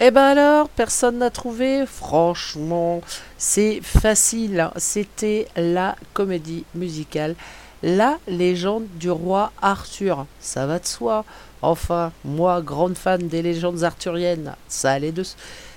[0.05, 2.99] Eh ben alors, personne n'a trouvé Franchement,
[3.37, 4.69] c'est facile.
[4.75, 7.35] C'était la comédie musicale
[7.83, 10.25] La légende du roi Arthur.
[10.41, 11.23] Ça va de soi.
[11.61, 15.23] Enfin, moi, grande fan des légendes arthuriennes, ça allait de,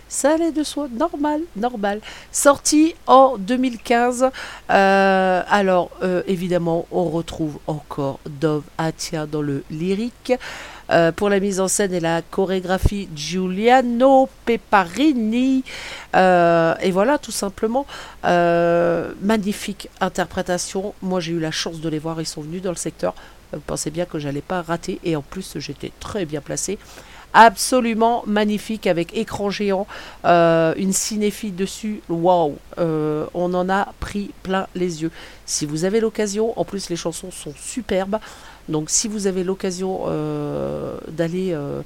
[0.08, 0.88] ça allait de soi.
[0.92, 2.00] Normal, normal.
[2.32, 4.30] Sorti en 2015.
[4.70, 10.32] Euh, alors, euh, évidemment, on retrouve encore Dove Atia dans le lyrique.
[10.90, 15.64] Euh, pour la mise en scène et la chorégraphie, Giuliano Peparini.
[16.14, 17.86] Euh, et voilà, tout simplement,
[18.24, 20.94] euh, magnifique interprétation.
[21.02, 22.20] Moi, j'ai eu la chance de les voir.
[22.20, 23.14] Ils sont venus dans le secteur.
[23.52, 25.00] Vous pensez bien que j'allais pas rater.
[25.02, 26.78] Et en plus, j'étais très bien placé.
[27.34, 29.86] Absolument magnifique avec écran géant,
[30.24, 32.00] une cinéphile dessus.
[32.08, 35.10] Waouh, on en a pris plein les yeux.
[35.44, 38.16] Si vous avez l'occasion, en plus les chansons sont superbes.
[38.68, 41.82] Donc si vous avez l'occasion euh, d'aller euh,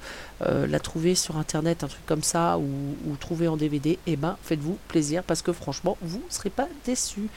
[0.47, 2.69] euh, la trouver sur internet, un truc comme ça, ou,
[3.07, 6.69] ou trouver en DVD, eh ben faites-vous plaisir parce que franchement, vous ne serez pas
[6.85, 7.29] déçus.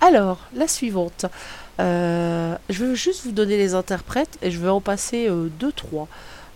[0.00, 1.26] Alors, la suivante.
[1.78, 6.08] Je vais juste vous donner les interprètes et je vais en passer euh, deux, trois.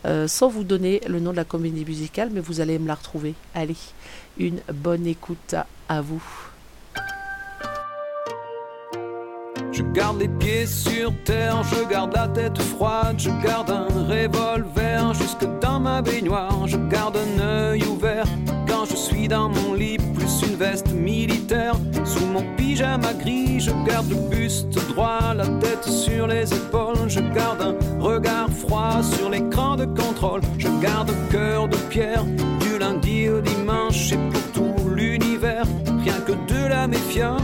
[0.07, 2.95] Euh, sans vous donner le nom de la comédie musicale, mais vous allez me la
[2.95, 3.35] retrouver.
[3.55, 3.77] Allez,
[4.37, 5.55] une bonne écoute
[5.89, 6.23] à vous.
[9.75, 15.13] Je garde les pieds sur terre, je garde la tête froide, je garde un revolver
[15.15, 18.25] jusque dans ma baignoire, je garde un œil ouvert
[18.69, 21.75] quand je suis dans mon lit, plus une veste militaire.
[22.05, 27.21] Sous mon pyjama gris, je garde le buste droit, la tête sur les épaules, je
[27.35, 32.25] garde un regard froid sur l'écran de contrôle, je garde un cœur de pierre
[32.61, 35.65] du lundi au dimanche et pour tout l'univers,
[36.05, 37.43] rien que de la méfiance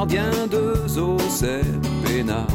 [0.00, 2.46] gardien de Zosepena.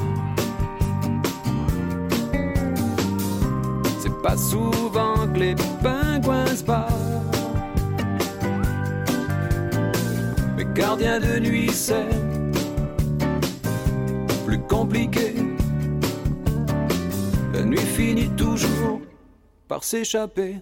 [4.00, 6.64] C'est pas souvent que les pingouins se.
[10.58, 12.10] Mais gardien de nuit, c'est
[14.48, 15.36] plus compliqué.
[17.54, 19.02] La nuit finit toujours
[19.68, 20.62] par s'échapper.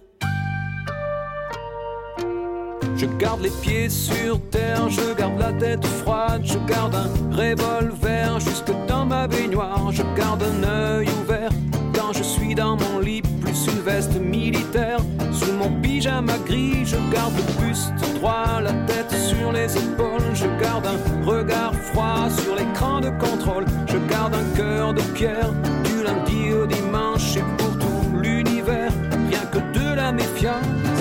[3.04, 8.40] Je garde les pieds sur terre, je garde la tête froide, je garde un revolver
[8.40, 11.50] jusque dans ma baignoire, je garde un œil ouvert
[11.94, 15.00] quand je suis dans mon lit, plus une veste militaire.
[15.32, 20.46] Sous mon pyjama gris, je garde le buste droit, la tête sur les épaules, je
[20.58, 25.52] garde un regard froid sur l'écran de contrôle, je garde un cœur de pierre
[25.84, 28.92] du lundi au dimanche et pour tout l'univers,
[29.28, 30.93] rien que de la méfiance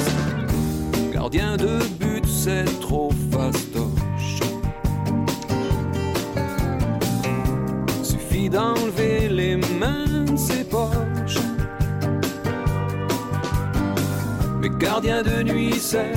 [1.24, 4.42] gardien de but, c'est trop fastoche.
[8.04, 11.40] Suffit d'enlever les mains de ses poches.
[14.60, 16.12] Mais gardien de nuit, c'est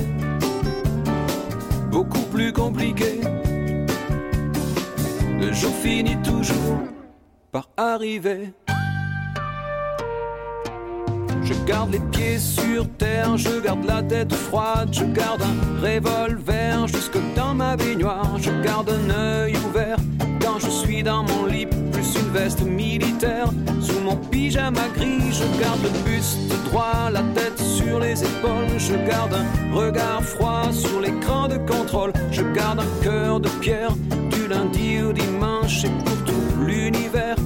[1.92, 3.20] beaucoup plus compliqué.
[5.38, 6.80] Le jour finit toujours
[7.52, 8.52] par arriver.
[11.46, 16.88] Je garde les pieds sur terre, je garde la tête froide, je garde un revolver
[16.88, 19.96] jusque dans ma baignoire, je garde un œil ouvert
[20.40, 23.46] quand je suis dans mon lit, plus une veste militaire.
[23.80, 28.94] Sous mon pyjama gris, je garde le buste droit, la tête sur les épaules, je
[29.08, 33.92] garde un regard froid sur l'écran de contrôle, je garde un cœur de pierre
[34.32, 37.36] du lundi au dimanche et pour tout l'univers.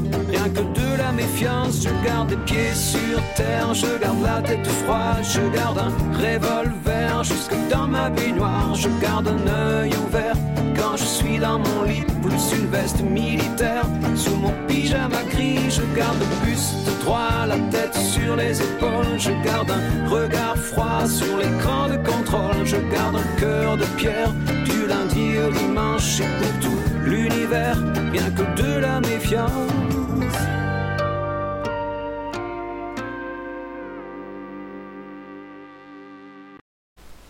[0.43, 4.67] Rien que de la méfiance, je garde les pieds sur terre, je garde la tête
[4.67, 10.35] froide, je garde un revolver jusque dans ma baignoire, je garde un œil ouvert
[10.75, 13.85] quand je suis dans mon lit, plus une veste militaire.
[14.17, 19.33] Sous mon pyjama gris, je garde le buste droit, la tête sur les épaules, je
[19.45, 24.33] garde un regard froid sur l'écran de contrôle, je garde un cœur de pierre
[24.65, 27.77] du lundi au dimanche et pour tout l'univers,
[28.11, 30.00] bien que de la méfiance.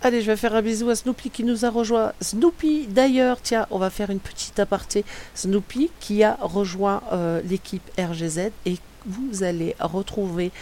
[0.02, 2.14] Allez, je vais faire un bisou à Snoopy qui nous a rejoint.
[2.22, 5.04] Snoopy, d'ailleurs, tiens, on va faire une petite aparté.
[5.34, 10.52] Snoopy qui a rejoint euh, l'équipe RGZ et vous allez retrouver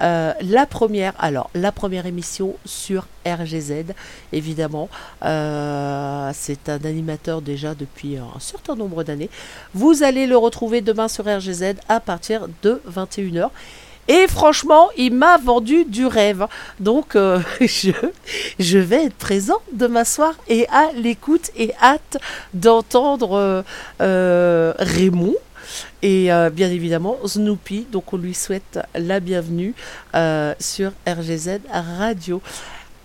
[0.00, 3.92] euh, la première, alors la première émission sur RGZ,
[4.32, 4.88] évidemment.
[5.24, 9.30] Euh, c'est un animateur déjà depuis un certain nombre d'années.
[9.74, 13.50] Vous allez le retrouver demain sur RGZ à partir de 21h.
[14.06, 16.46] Et franchement, il m'a vendu du rêve.
[16.78, 22.18] Donc, euh, je, vais être présent demain soir et à l'écoute et hâte
[22.52, 23.64] d'entendre
[23.98, 25.36] Raymond
[26.04, 29.74] Et euh, bien évidemment, Snoopy, donc on lui souhaite la bienvenue
[30.14, 32.42] euh, sur RGZ Radio.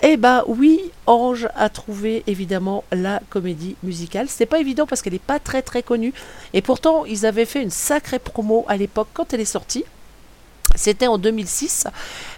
[0.02, 4.28] Eh ben oui, Ange a trouvé évidemment la comédie musicale.
[4.28, 6.14] C'était pas évident parce qu'elle n'est pas très très connue.
[6.54, 9.86] Et pourtant, ils avaient fait une sacrée promo à l'époque quand elle est sortie.
[10.76, 11.88] C'était en 2006,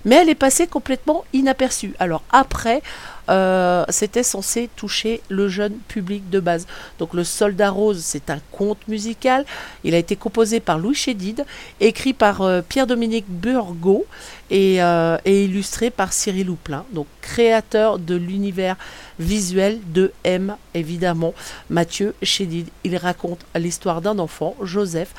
[0.06, 1.96] mais elle est passée complètement inaperçue.
[1.98, 2.84] Alors après,
[3.30, 6.68] euh, c'était censé toucher le jeune public de base.
[7.00, 9.46] Donc le Soldat Rose, c'est un conte musical.
[9.84, 11.46] Il a été composé par Louis Chédid,
[11.80, 14.06] écrit par euh, Pierre-Dominique Burgot
[14.50, 18.76] et, euh, et illustré par Cyril Houplin, donc créateur de l'univers
[19.20, 21.34] visuel de M, évidemment,
[21.70, 22.68] Mathieu Chédid.
[22.84, 25.14] Il raconte l'histoire d'un enfant, Joseph,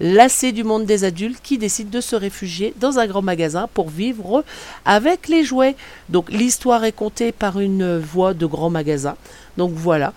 [0.00, 3.90] lassé du monde des adultes qui décide de se réfugier dans un grand magasin pour
[3.90, 4.44] vivre
[4.84, 5.76] avec les jouets.
[6.08, 9.16] Donc l'histoire est contée par une voix de grand magasin.
[9.56, 10.12] Donc voilà.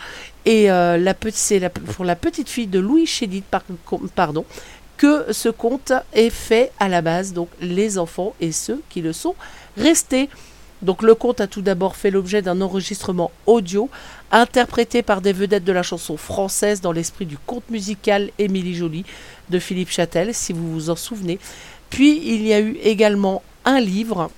[0.45, 3.63] Et euh, la c'est pour la petite fille de Louis Chédid, par-
[4.15, 4.45] pardon,
[4.97, 7.33] que ce conte est fait à la base.
[7.33, 9.35] Donc les enfants et ceux qui le sont
[9.77, 10.29] restés.
[10.81, 13.89] Donc le conte a tout d'abord fait l'objet d'un enregistrement audio
[14.31, 19.05] interprété par des vedettes de la chanson française dans l'esprit du conte musical Émilie Jolie
[19.49, 21.39] de Philippe Châtel, si vous vous en souvenez.
[21.89, 24.29] Puis il y a eu également un livre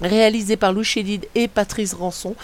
[0.00, 2.34] réalisé par Louis Chédid et Patrice Rançon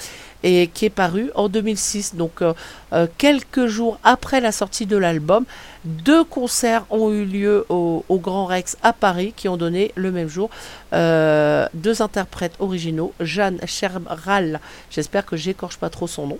[0.42, 2.14] et qui est paru en 2006.
[2.14, 2.54] Donc euh,
[2.92, 5.44] euh, quelques jours après la sortie de l'album,
[5.84, 10.28] deux concerts ont eu lieu au, Grand Rex à Paris qui ont donné le même
[10.28, 10.50] jour
[10.92, 14.60] euh, deux interprètes originaux, Jeanne Cherbral,
[14.90, 16.38] j'espère que j'écorche pas trop son nom,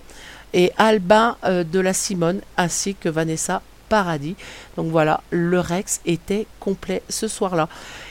[0.53, 4.35] et Albin de la Simone ainsi que Vanessa Paradis.
[4.77, 7.67] Donc voilà, le Rex était complet ce soir-là.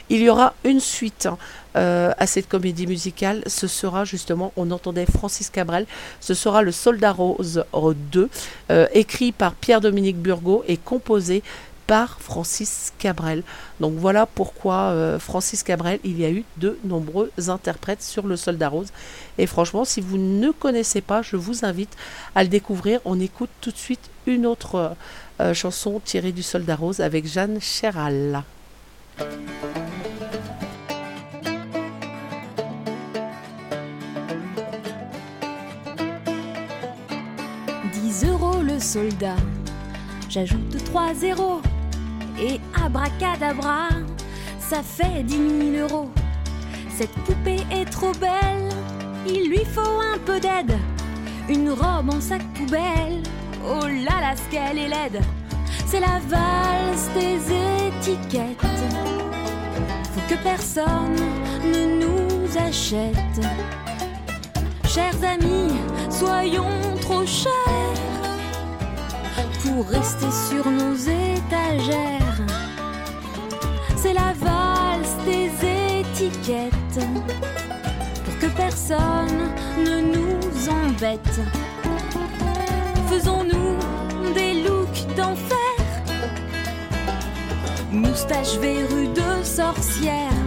[0.09, 1.37] Il y aura une suite hein,
[1.75, 3.43] euh, à cette comédie musicale.
[3.47, 5.85] Ce sera justement, on entendait Francis Cabrel,
[6.19, 8.29] ce sera le Soldat Rose 2,
[8.71, 11.43] euh, écrit par Pierre-Dominique Burgot et composé
[11.89, 13.41] par Francis Cabrel.
[13.79, 18.35] Donc voilà pourquoi euh, Francis Cabrel, il y a eu de nombreux interprètes sur le
[18.35, 18.89] Soldat Rose.
[19.39, 21.97] Et franchement, si vous ne connaissez pas, je vous invite
[22.35, 22.99] à le découvrir.
[23.05, 24.95] On écoute tout de suite une autre
[25.41, 28.43] euh, chanson tirée du Soldat Rose avec Jeanne Chéral.
[37.93, 39.37] 10 euros le soldat.
[40.29, 41.61] J'ajoute 3 zéros.
[42.41, 43.89] Et abracadabra,
[44.59, 46.09] ça fait 10 000 euros.
[46.95, 48.69] Cette poupée est trop belle,
[49.27, 50.77] il lui faut un peu d'aide.
[51.49, 53.23] Une robe en sac poubelle,
[53.65, 55.21] oh là là, ce qu'elle est laide.
[55.85, 57.39] C'est la valse des
[57.87, 58.61] étiquettes.
[60.13, 61.15] Faut que personne
[61.63, 63.15] ne nous achète.
[64.87, 65.73] Chers amis,
[66.09, 66.69] soyons
[67.01, 68.18] trop chers
[69.69, 72.39] pour rester sur nos étagères.
[73.95, 75.49] C'est la valse des
[75.99, 76.99] étiquettes
[78.25, 81.39] pour que personne ne nous embête.
[83.09, 85.77] Faisons-nous des looks d'enfer,
[87.91, 90.45] moustache verrue de sorcière.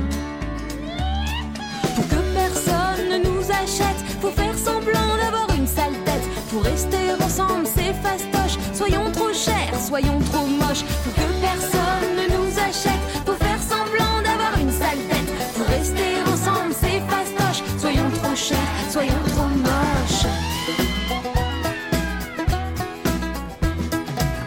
[1.94, 6.28] Pour que personne ne nous achète, faut faire semblant d'avoir une sale tête.
[6.50, 8.41] Pour rester ensemble, c'est fastoche.
[8.82, 10.82] Soyons trop chers, soyons trop moches.
[11.04, 15.54] Pour que personne ne nous achète, faut faire semblant d'avoir une sale tête.
[15.54, 17.62] Pour rester ensemble, c'est fastoche.
[17.78, 18.58] Soyons trop chers,
[18.90, 20.26] soyons trop moches.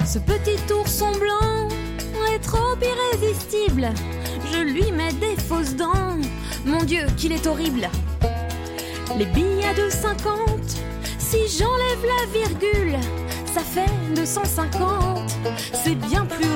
[0.06, 1.70] Ce petit ourson blanc
[2.34, 3.88] est trop irrésistible.
[4.52, 6.18] Je lui mets des fausses dents.
[6.66, 7.88] Mon Dieu, qu'il est horrible.
[9.18, 10.38] Les billets de 50,
[11.20, 13.00] si j'enlève la virgule,
[13.56, 15.32] ça fait 250.
[15.74, 16.55] C'est bien plus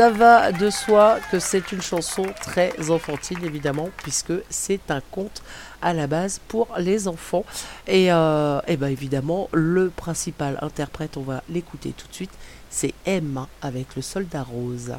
[0.00, 5.42] Ça va de soi que c'est une chanson très enfantine, évidemment, puisque c'est un conte
[5.82, 7.44] à la base pour les enfants.
[7.86, 12.30] Et, euh, et ben évidemment, le principal interprète, on va l'écouter tout de suite,
[12.70, 14.94] c'est Emma avec le soldat rose.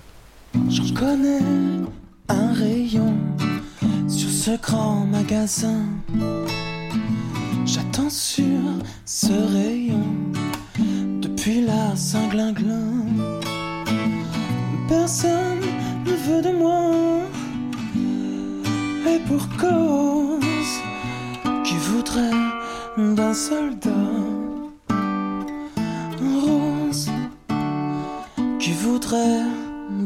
[7.66, 8.62] J'attends sur
[9.04, 10.06] ce rayon
[11.22, 11.96] depuis la.
[14.92, 15.62] Personne
[16.06, 16.92] ne veut de moi.
[19.10, 20.74] Et pour cause
[21.64, 22.44] qui voudrait
[22.98, 23.90] d'un soldat
[26.20, 27.10] rose
[28.60, 29.46] qui voudrait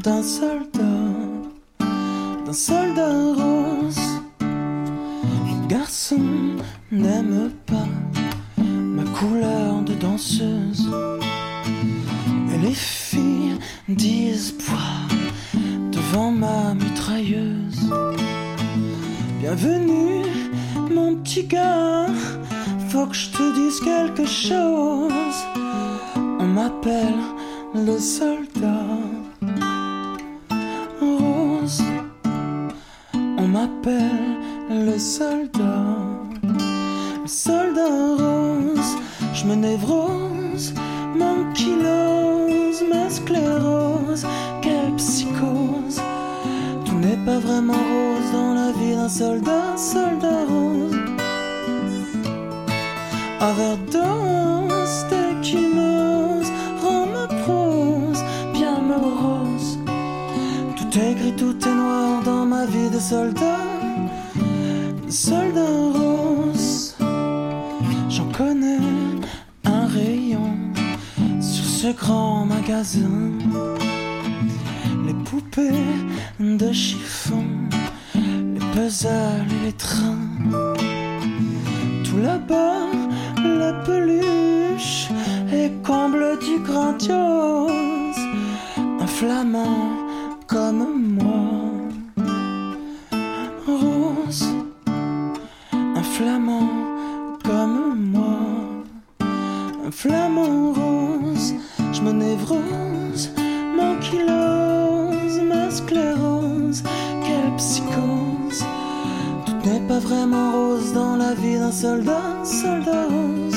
[0.04, 1.10] d'un soldat
[2.46, 3.10] d'un soldat
[3.40, 4.06] rose.
[5.48, 6.58] Les garçons
[6.92, 7.90] n'aiment pas
[8.64, 10.88] ma couleur de danseuse
[12.56, 13.58] et les filles
[13.90, 15.18] disent bois
[15.92, 17.90] devant ma mitrailleuse
[19.40, 20.24] Bienvenue,
[20.90, 22.08] mon petit gars.
[22.90, 25.38] Faut que je te dise quelque chose.
[26.16, 27.22] On m'appelle
[27.76, 28.88] le soldat
[31.00, 31.84] rose.
[33.14, 35.86] On m'appelle le soldat.
[37.22, 38.96] Le soldat rose.
[39.46, 40.74] Me névrose,
[41.16, 44.26] mon kilose, ma sclérose.
[44.62, 46.02] Quelle psychose.
[46.84, 50.98] Tout n'est pas vraiment rose dans la vie d'un soldat, soldat rose.
[53.40, 56.52] Overdose d'échymose,
[56.84, 58.24] rend ma prose
[58.54, 59.78] bien morose.
[60.76, 63.62] Tout est gris, tout est noir dans ma vie de soldat,
[65.08, 66.45] soldat rose.
[71.86, 73.32] Ce grand magasin
[75.06, 75.92] les poupées
[76.40, 77.46] de chiffon,
[78.16, 80.32] les puzzles les trains.
[82.04, 82.88] Tout là-bas,
[83.62, 85.10] la peluche
[85.54, 88.24] et comble du grandiose,
[89.04, 89.90] un flamand
[90.48, 90.86] comme
[91.20, 91.46] moi,
[93.68, 94.48] rose,
[96.00, 96.70] un flamand
[97.44, 98.40] comme moi,
[99.86, 100.75] un flamand
[102.46, 103.30] névrose,
[103.76, 106.84] mon kilose, ma sclérose,
[107.24, 108.64] quelle psychose.
[109.46, 113.56] Tout n'est pas vraiment rose dans la vie d'un soldat, soldat rose.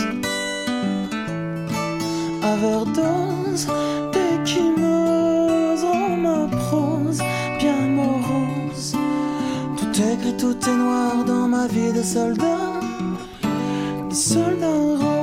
[2.43, 3.66] Overdose
[4.12, 7.20] d'échymose, on ma prose,
[7.59, 8.94] bien morose.
[9.77, 12.81] Tout est gris, tout est noir dans ma vie de soldat,
[14.10, 14.66] soldat
[15.01, 15.18] rose.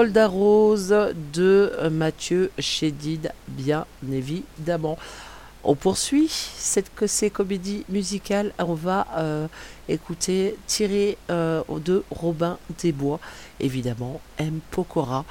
[0.00, 0.96] Soldat rose
[1.34, 4.96] de Mathieu Chédid, bien évidemment.
[5.62, 6.90] On poursuit cette,
[7.30, 8.54] comédies musicales.
[8.58, 9.46] On va euh,
[9.90, 13.20] écouter tiré euh, de Robin des Bois,
[13.60, 14.60] évidemment, M.
[14.70, 15.26] Pokora.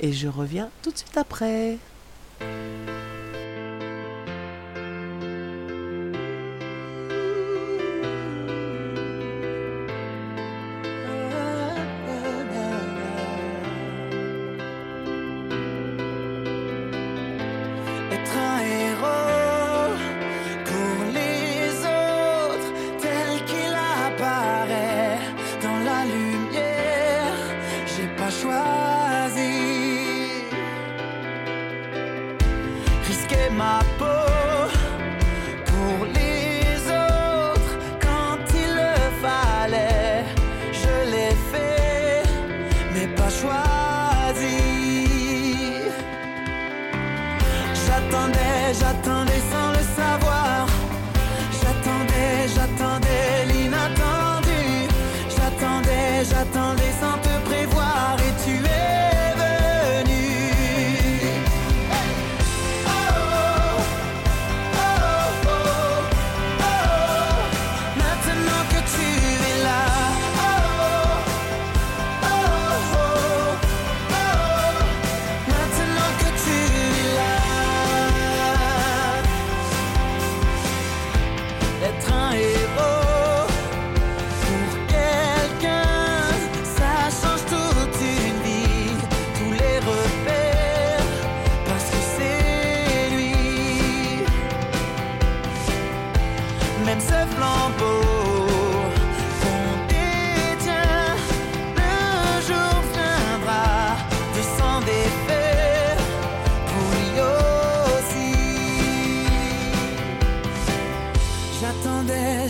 [0.00, 1.78] Et je reviens tout de suite après.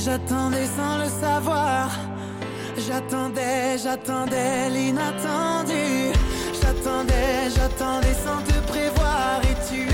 [0.05, 1.89] J'attendais sans le savoir.
[2.77, 6.13] J'attendais, j'attendais l'inattendu.
[6.61, 9.94] J'attendais, j'attendais sans te prévoir et tu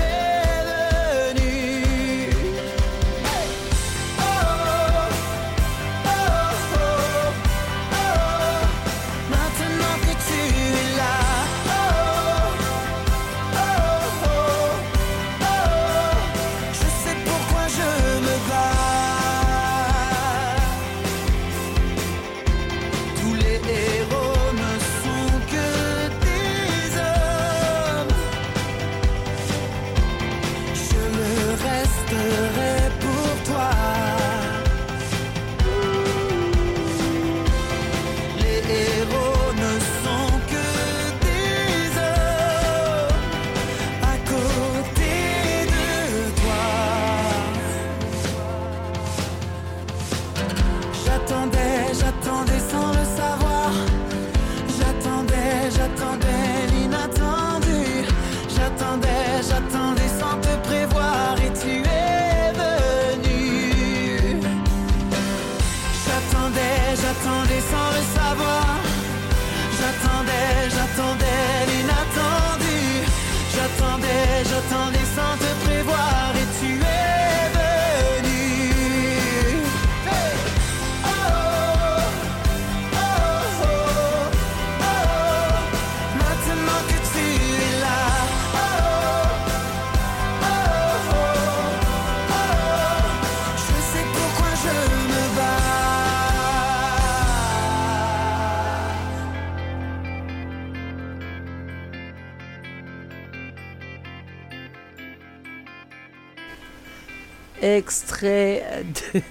[107.77, 108.83] Extrait
[109.13, 109.21] de...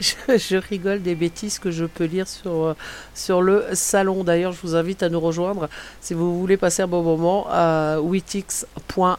[0.36, 2.74] je, rigole des bêtises que je peux lire sur, euh,
[3.14, 4.24] sur le salon.
[4.24, 5.68] D'ailleurs, je vous invite à nous rejoindre
[6.00, 9.18] si vous voulez passer un bon moment à witix.org.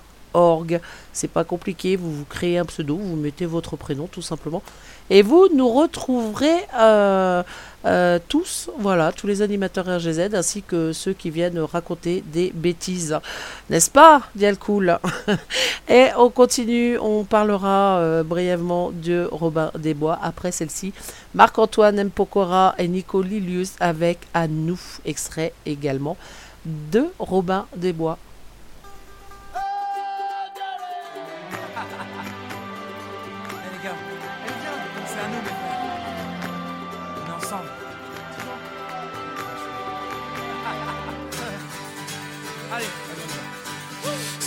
[1.14, 4.64] C'est pas compliqué, vous vous créez un pseudo, vous mettez votre prénom tout simplement.
[5.10, 7.44] Et vous nous retrouverez euh,
[7.86, 13.18] euh, tous, voilà, tous les animateurs RGZ ainsi que ceux qui viennent raconter des bêtises.
[13.70, 14.99] N'est-ce pas, Dialcool
[15.90, 20.94] Et on continue, on parlera euh, brièvement de Robin Desbois après celle-ci.
[21.34, 26.18] Marc-Antoine Mpokora et Nico Lilius avec À nous, extrait également
[26.66, 28.18] de Robin Desbois.
[28.22, 28.31] Eh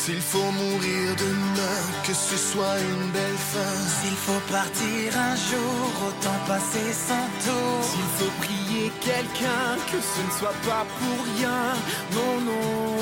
[0.05, 3.75] S'il faut mourir demain, que ce soit une belle fin.
[3.97, 7.77] S'il faut partir un jour, autant passer son tour.
[7.81, 11.73] S'il faut prier quelqu'un, que ce ne soit pas pour rien.
[12.13, 12.99] Non, non,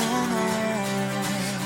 [0.00, 0.50] non, non.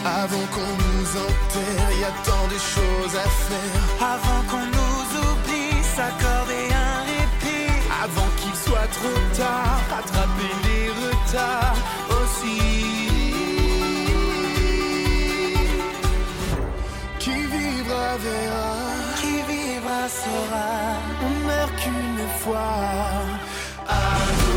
[0.04, 3.82] Avant qu'on nous enterre, y a tant de choses à faire.
[4.12, 7.72] Avant qu'on nous oublie, s'accorder un répit.
[8.04, 12.07] Avant qu'il soit trop tard, rattraper les retards
[19.20, 20.68] Qui vivra saura.
[21.26, 22.72] on meurt qu'une fois.
[23.86, 24.47] À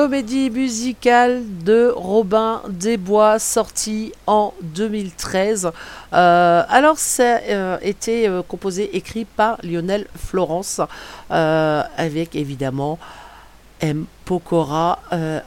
[0.00, 5.72] comédie musicale de Robin Desbois sortie en 2013.
[6.14, 10.80] Euh, alors ça euh, a été euh, composé, écrit par Lionel Florence,
[11.28, 12.98] avec évidemment
[13.82, 14.06] M.
[14.24, 15.00] Pokora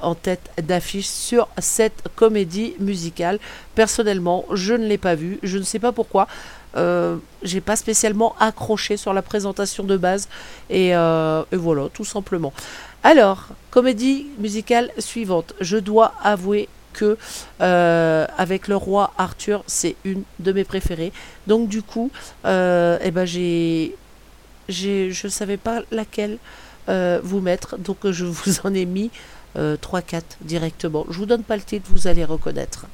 [0.04, 3.40] en tête d'affiche sur cette comédie musicale.
[3.74, 6.28] Personnellement, je ne l'ai pas vue, je ne sais pas pourquoi.
[6.76, 10.28] Euh, j'ai pas spécialement accroché sur la présentation de base
[10.70, 12.54] et voilà tout simplement
[13.06, 15.54] alors, comédie musicale suivante.
[15.60, 17.18] Je dois avouer que
[17.60, 21.12] euh, avec le roi Arthur, c'est une de mes préférées.
[21.46, 22.12] Donc du coup,
[22.46, 23.94] euh, eh ben j'ai,
[24.70, 26.38] j'ai, je savais pas laquelle
[26.88, 29.12] euh, vous mettre, donc je vous en ai mis
[29.58, 31.04] euh, 3-4 directement.
[31.10, 32.86] Je ne vous donne pas le titre, vous allez reconnaître.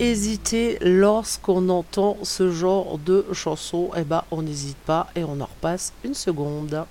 [0.00, 3.90] hésiter lorsqu'on entend ce genre de chanson.
[3.96, 6.84] Eh ben, on n'hésite pas et on en repasse une seconde.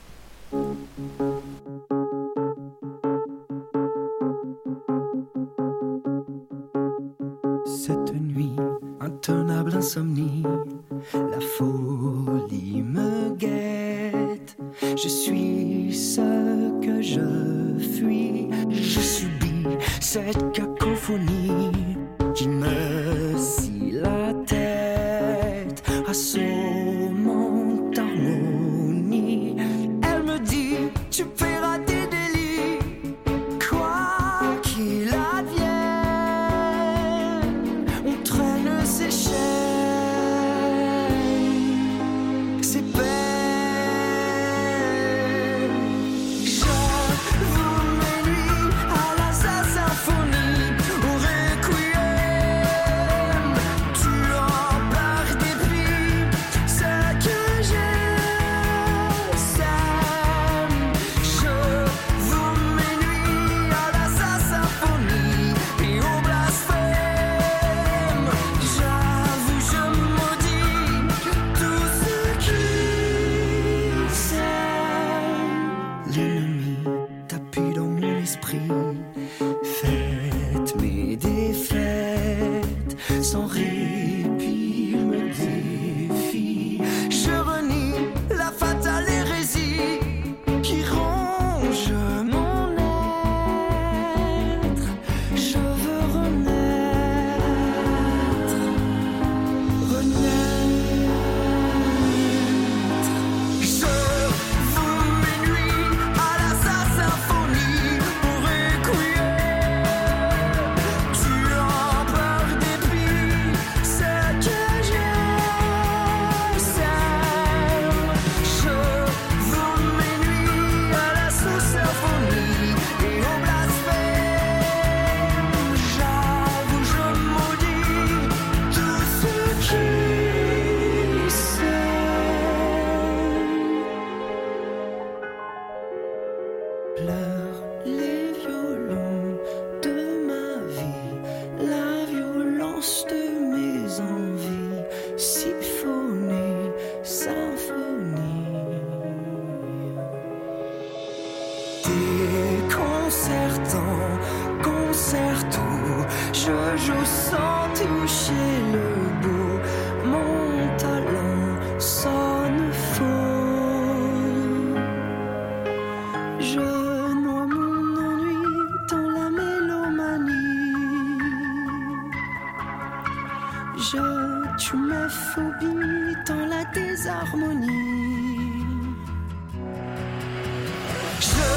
[181.20, 181.57] Je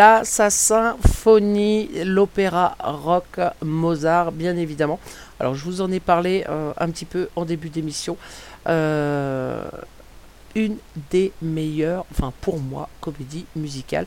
[0.00, 4.98] La sa symphonie, l'opéra rock Mozart, bien évidemment.
[5.38, 8.16] Alors je vous en ai parlé euh, un petit peu en début d'émission.
[8.66, 9.62] Euh,
[10.54, 10.78] une
[11.10, 14.06] des meilleures, enfin pour moi, comédies musicales.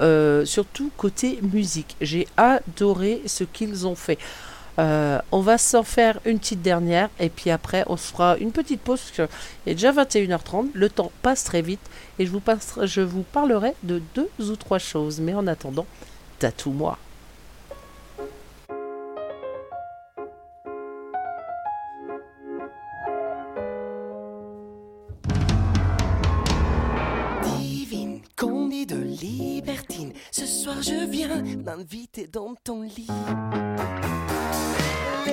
[0.00, 1.94] Euh, surtout côté musique.
[2.00, 4.16] J'ai adoré ce qu'ils ont fait.
[4.78, 8.50] Euh, on va s'en faire une petite dernière et puis après on se fera une
[8.50, 11.80] petite pause parce qu'il est déjà 21h30, le temps passe très vite
[12.18, 12.42] et je vous,
[12.82, 15.20] je vous parlerai de deux ou trois choses.
[15.20, 15.86] Mais en attendant,
[16.40, 16.98] tatoue-moi.
[30.36, 33.06] Ce soir je viens m'inviter dans ton lit.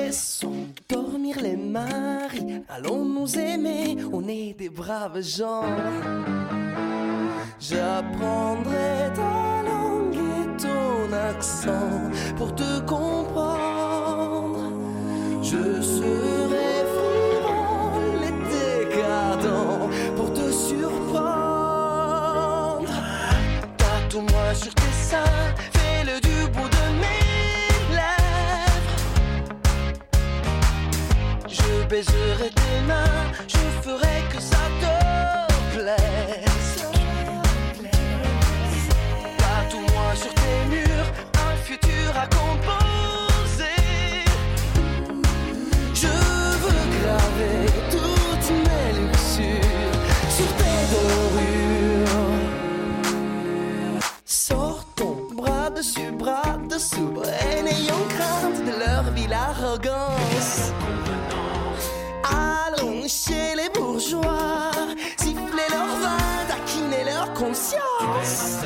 [0.04, 5.64] Laissons dormir les maris, allons nous aimer, on est des braves gens.
[7.60, 14.72] J'apprendrai ta langue et ton accent pour te comprendre.
[15.44, 21.22] Je serai frivole et décadent pour te surprendre.
[23.78, 25.54] Tatoue-moi sur tes seins,
[31.92, 34.96] baiserai tes mains, je ferai que ça te
[35.76, 36.78] plaise.
[39.38, 41.10] Tatoue-moi sur tes murs
[41.48, 43.84] un futur à composer.
[45.94, 46.14] Je
[46.64, 47.64] veux graver
[47.96, 50.00] toutes mes luxures
[50.38, 52.32] sur tes dorures.
[54.24, 60.31] Sors ton bras dessus, bras dessous, et n'ayons crainte de leur ville arrogance.
[63.14, 64.72] Chez les bourgeois,
[65.18, 66.18] siffler leur vin,
[66.48, 68.64] taquiner leur conscience.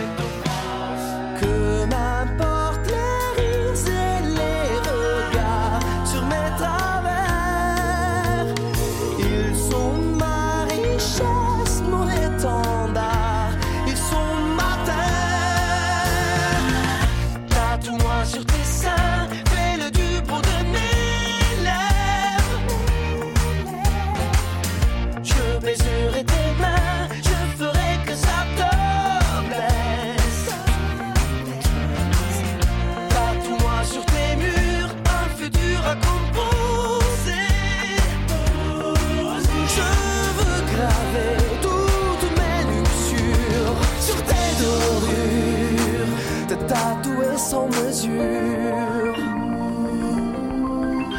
[46.67, 49.15] Te tatouer sans mesure.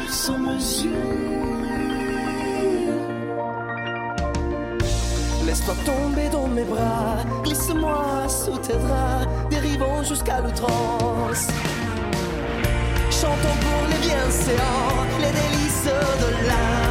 [0.09, 0.91] Sans mesure.
[5.45, 11.47] Laisse-toi tomber dans mes bras, glisse-moi sous tes draps, dérivons jusqu'à l'outrance.
[13.09, 16.86] Chantons pour les bienséants, les délices de l'indécence.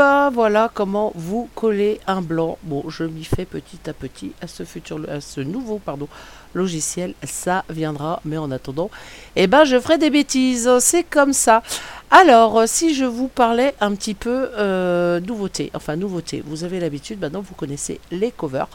[0.00, 2.58] Euh, voilà comment vous collez un blanc.
[2.62, 6.08] Bon, je m'y fais petit à petit à ce futur, à ce nouveau, pardon,
[6.54, 7.14] logiciel.
[7.22, 8.90] Ça viendra, mais en attendant,
[9.36, 10.68] eh ben, je ferai des bêtises.
[10.80, 11.62] C'est comme ça.
[12.10, 16.80] Alors, euh, si je vous parlais un petit peu euh, nouveauté, enfin nouveauté, vous avez
[16.80, 18.68] l'habitude, maintenant vous connaissez les covers.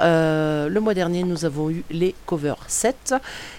[0.00, 3.14] Euh, le mois dernier, nous avons eu les covers 7.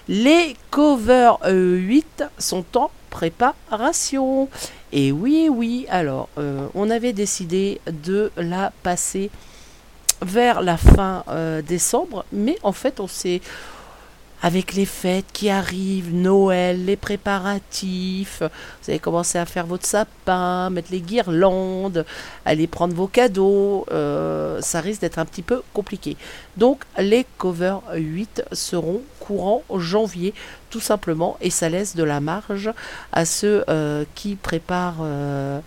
[0.08, 4.48] Les covers euh, 8 sont en préparation.
[4.92, 9.30] Et oui, oui, alors, euh, on avait décidé de la passer
[10.22, 13.40] vers la fin euh, décembre, mais en fait, on s'est
[14.42, 20.70] avec les fêtes qui arrivent, Noël, les préparatifs, vous avez commencé à faire votre sapin,
[20.70, 22.04] mettre les guirlandes,
[22.44, 26.16] aller prendre vos cadeaux, euh, ça risque d'être un petit peu compliqué.
[26.56, 30.34] Donc les covers 8 seront courant janvier,
[30.70, 32.70] tout simplement, et ça laisse de la marge
[33.12, 35.00] à ceux euh, qui préparent...
[35.02, 35.60] euh,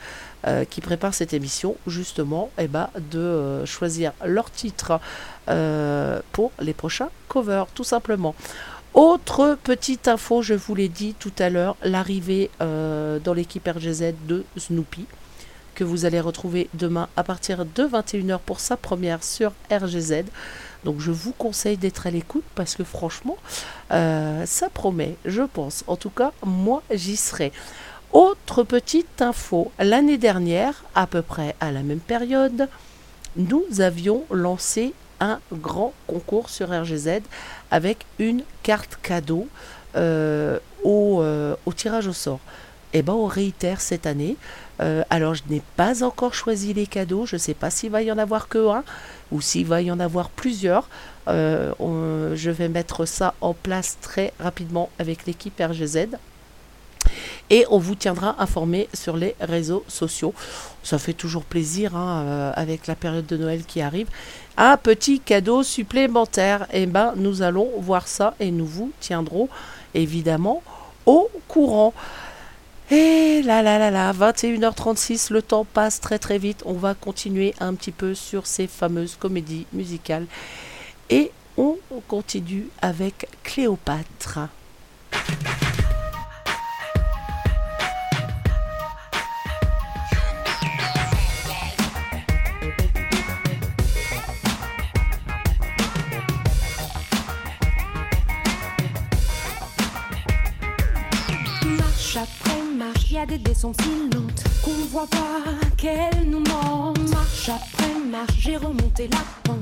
[0.45, 4.99] euh, qui préparent cette émission justement eh ben, de euh, choisir leur titre
[5.47, 8.35] euh, pour les prochains covers tout simplement.
[8.93, 14.43] Autre petite info, je vous l'ai dit tout à l'heure, l'arrivée dans l'équipe RGZ de
[14.57, 15.05] Snoopy
[15.75, 20.25] que vous allez retrouver demain à partir de 21h pour sa première sur RGZ.
[20.83, 23.37] Donc je vous conseille d'être à l'écoute parce que franchement,
[23.89, 25.83] ça promet, je pense.
[25.87, 27.51] En tout cas, moi, j'y serai.
[28.13, 32.69] Autre petite info, l'année dernière, à peu près à la même période,
[33.35, 37.21] nous avions lancé un grand concours sur RGZ
[37.71, 39.47] avec une carte cadeau
[39.95, 42.39] euh, au, euh, au tirage au sort.
[42.93, 44.37] Et ben on réitère cette année.
[44.79, 47.25] Euh, alors je n'ai pas encore choisi les cadeaux.
[47.25, 48.83] Je ne sais pas s'il va y en avoir que un
[49.31, 50.87] ou s'il va y en avoir plusieurs.
[51.25, 56.09] Je vais mettre ça en place très rapidement avec l'équipe RGZ.
[57.49, 60.33] Et on vous tiendra informé sur les réseaux sociaux.
[60.83, 64.07] Ça fait toujours plaisir hein, euh, avec la période de Noël qui arrive.
[64.57, 66.67] Un petit cadeau supplémentaire.
[66.73, 69.49] Et ben nous allons voir ça et nous vous tiendrons
[69.93, 70.63] évidemment
[71.05, 71.93] au courant.
[72.91, 76.63] Et là là là là, 21h36, le temps passe très très vite.
[76.65, 80.25] On va continuer un petit peu sur ces fameuses comédies musicales.
[81.09, 81.77] Et on
[82.07, 84.39] continue avec Cléopâtre.
[103.25, 105.43] Des descentes si lentes qu'on voit pas
[105.77, 107.09] qu'elles nous mentent.
[107.09, 109.57] Marche après marche, j'ai remonté la pente.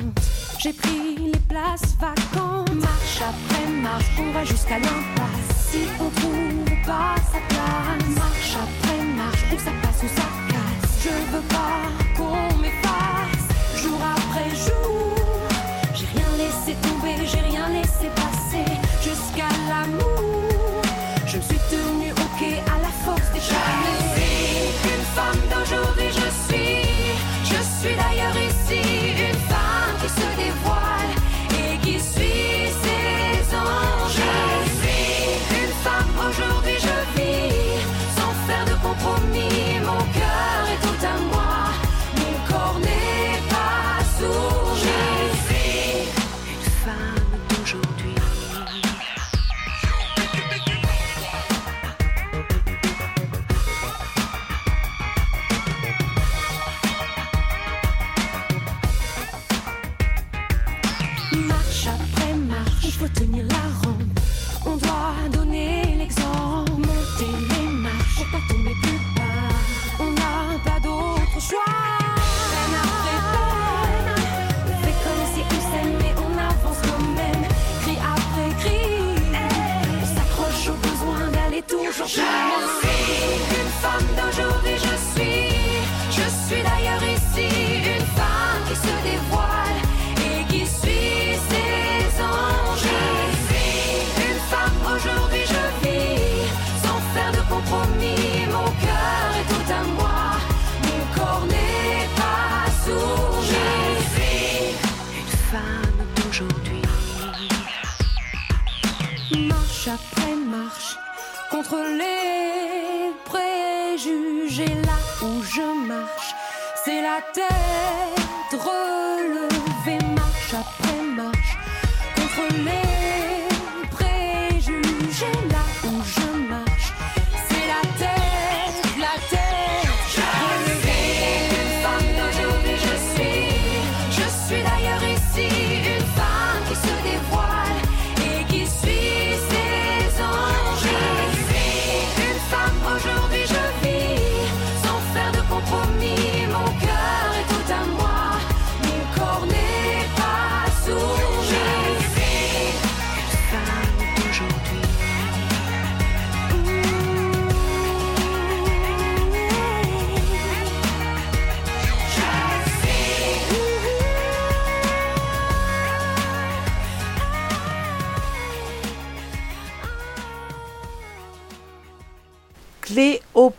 [0.60, 2.74] J'ai pris les places vacantes.
[2.74, 5.70] Marche après marche, on va jusqu'à l'impasse.
[5.72, 11.04] Si on trouve pas sa place, marche après marche, où ça passe ou ça casse.
[11.04, 12.11] Je veux pas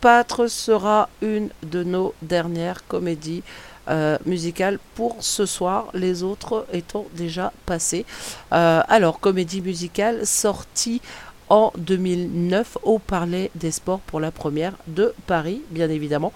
[0.03, 3.41] Cléopâtre sera une de nos dernières comédies
[3.87, 8.05] euh, musicales pour ce soir, les autres étant déjà passées.
[8.51, 10.99] Euh, alors, comédie musicale sortie
[11.47, 16.33] en 2009 au Palais des Sports pour la première de Paris, bien évidemment.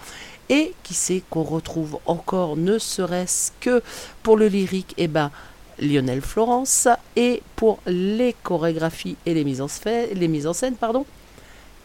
[0.48, 3.84] Et qui sait qu'on retrouve encore, ne serait-ce que
[4.24, 5.30] pour le lyrique, eh ben,
[5.78, 6.88] Lionel Florence,
[7.18, 11.06] et pour les chorégraphies et les mises en, les mises en scène, pardon,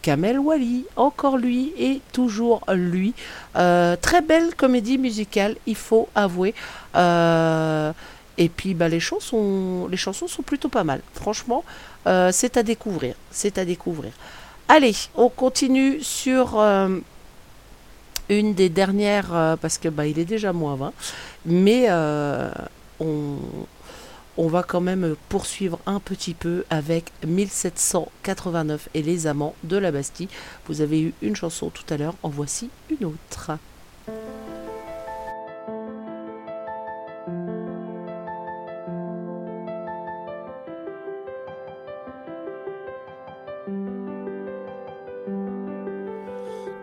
[0.03, 3.15] Kamel Wally, encore lui et toujours lui.
[3.55, 6.53] Euh, très belle comédie musicale, il faut avouer.
[6.95, 7.91] Euh,
[8.37, 11.01] et puis bah, les, chansons, les chansons sont plutôt pas mal.
[11.13, 11.63] Franchement,
[12.05, 13.15] euh, c'est à découvrir.
[13.31, 14.11] C'est à découvrir.
[14.67, 16.61] Allez, on continue sur
[18.29, 20.93] une des dernières, parce que bah, il est déjà moins 20,
[21.45, 21.87] mais
[22.99, 23.37] on,
[24.37, 29.91] on va quand même poursuivre un petit peu avec 1789 et les amants de la
[29.91, 30.29] Bastille.
[30.67, 33.51] Vous avez eu une chanson tout à l'heure, en voici une autre.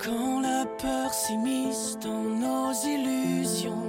[0.03, 3.85] Quand la peur s'immisce dans nos illusions,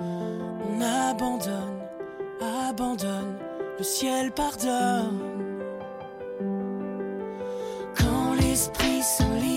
[0.00, 1.75] on abandonne,
[3.78, 5.20] le ciel pardonne.
[7.96, 9.55] Quand l'esprit s'enlise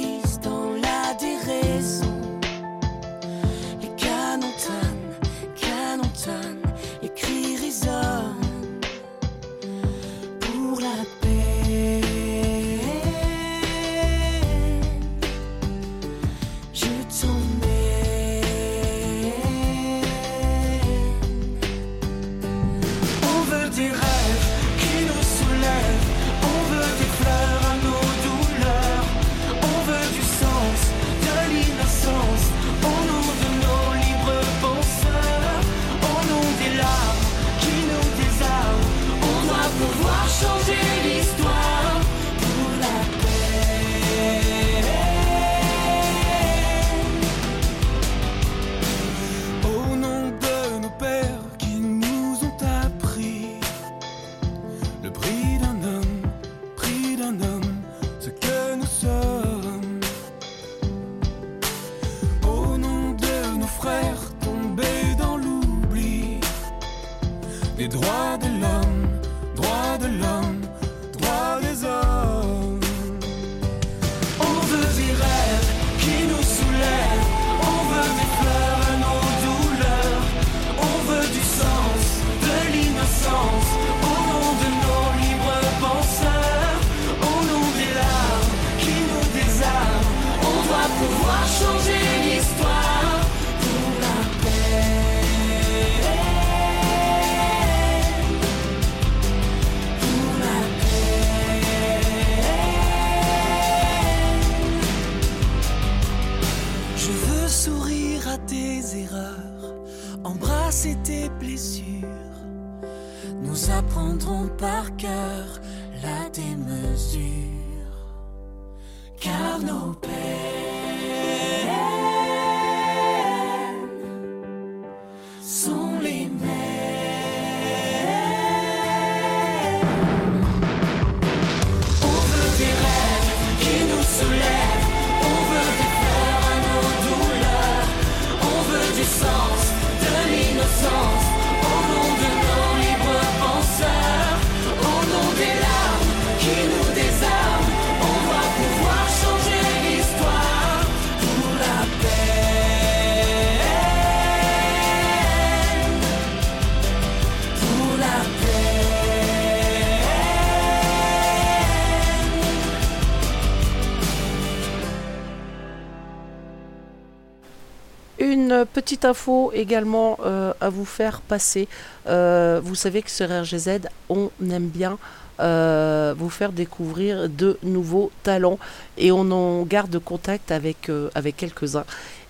[168.60, 171.69] Une petite info également euh, à vous faire passer.
[172.07, 174.98] Euh, vous savez que sur RGZ, on aime bien
[175.40, 178.60] euh, vous faire découvrir de nouveaux talents
[178.98, 181.86] et on en garde contact avec, euh, avec quelques-uns.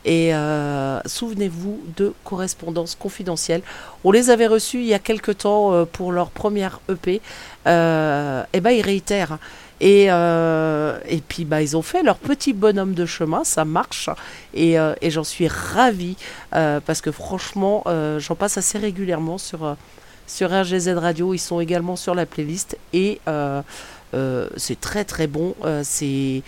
[0.06, 3.64] Et euh, souvenez-vous de correspondances confidentielles.
[4.03, 7.22] On les avait reçus il y a quelque temps euh, pour leur première EP.
[7.65, 9.39] Euh, et ben ils réitèrent.
[9.81, 14.10] Et, euh, et puis bah, ils ont fait leur petit bonhomme de chemin, ça marche.
[14.53, 16.18] Et, euh, et j'en suis ravie
[16.53, 17.84] euh, parce que franchement,
[18.18, 19.76] j'en passe assez régulièrement sur,
[20.27, 21.34] sur RGZ Radio.
[21.34, 23.19] Ils sont également sur la playlist et
[24.57, 25.56] c'est très très bon.
[25.84, 26.43] C'est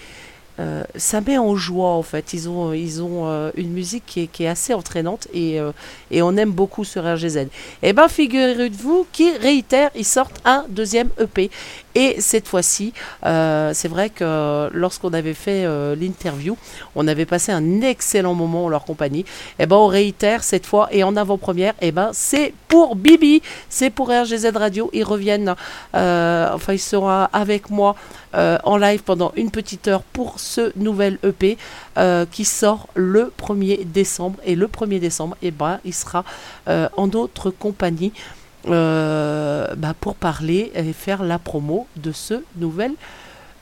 [0.60, 2.34] euh, ça met en joie en fait.
[2.34, 5.72] Ils ont, ils ont euh, une musique qui est, assez entraînante et, euh,
[6.10, 7.48] et on aime beaucoup sur RGZ.
[7.84, 11.50] Et ben figurez-vous qu'ils réitèrent, ils sortent un deuxième EP.
[11.96, 12.94] Et cette fois-ci,
[13.26, 16.58] euh, c'est vrai que lorsqu'on avait fait euh, l'interview,
[16.96, 19.26] on avait passé un excellent moment en leur compagnie.
[19.60, 23.90] Et ben on réitère cette fois et en avant-première, et ben c'est pour Bibi, c'est
[23.90, 24.90] pour RGZ Radio.
[24.94, 25.56] Ils reviennent,
[25.96, 27.96] euh, enfin ils seront avec moi
[28.36, 30.40] euh, en live pendant une petite heure pour
[30.76, 31.58] nouvel EP
[31.98, 34.38] euh, qui sort le 1er décembre.
[34.46, 36.24] Et le 1er décembre, et ben il sera
[36.68, 38.14] euh, en notre compagnie
[38.68, 42.94] euh, bah, pour parler et faire la promo de ce nouvel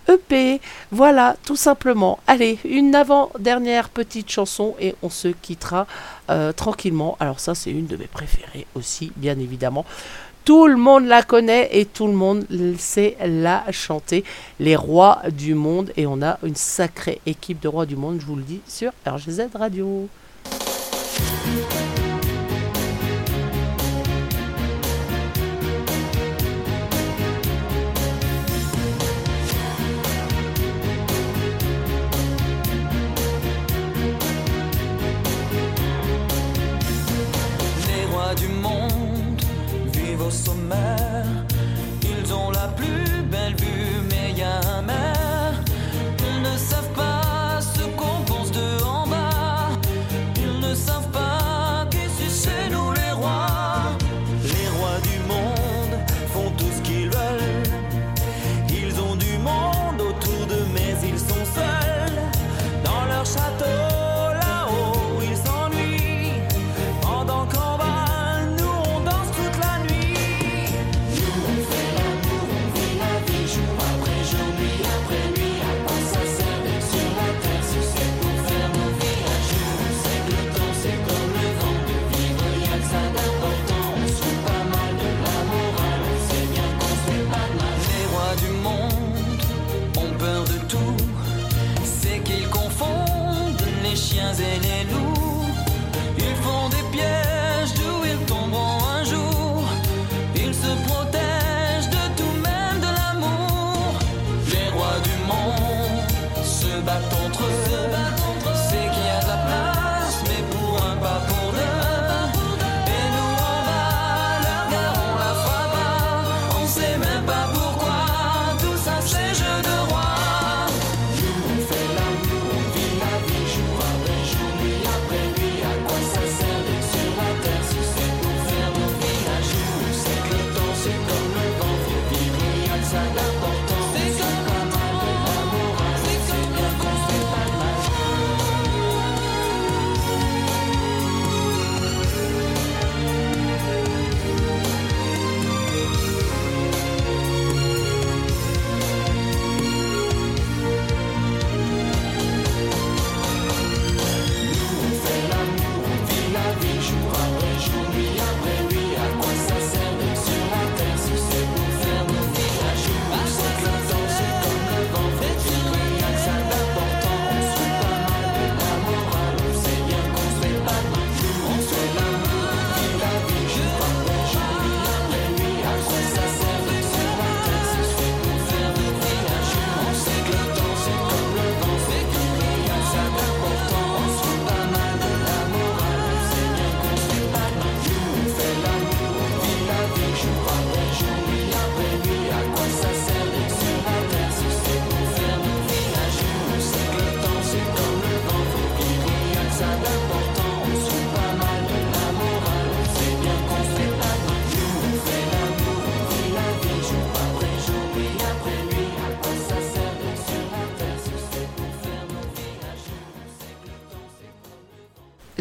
[0.07, 0.60] EP.
[0.91, 2.20] Voilà, tout simplement.
[2.26, 5.86] Allez, une avant-dernière petite chanson et on se quittera
[6.56, 7.16] tranquillement.
[7.20, 9.86] Alors ça, c'est une de mes préférées aussi, bien évidemment.
[10.50, 12.44] Tout le monde la connaît et tout le monde
[12.80, 14.24] sait la chanter.
[14.60, 15.92] Les rois du monde.
[15.96, 18.92] Et on a une sacrée équipe de rois du monde, je vous le dis, sur
[19.06, 20.10] RGZ Radio.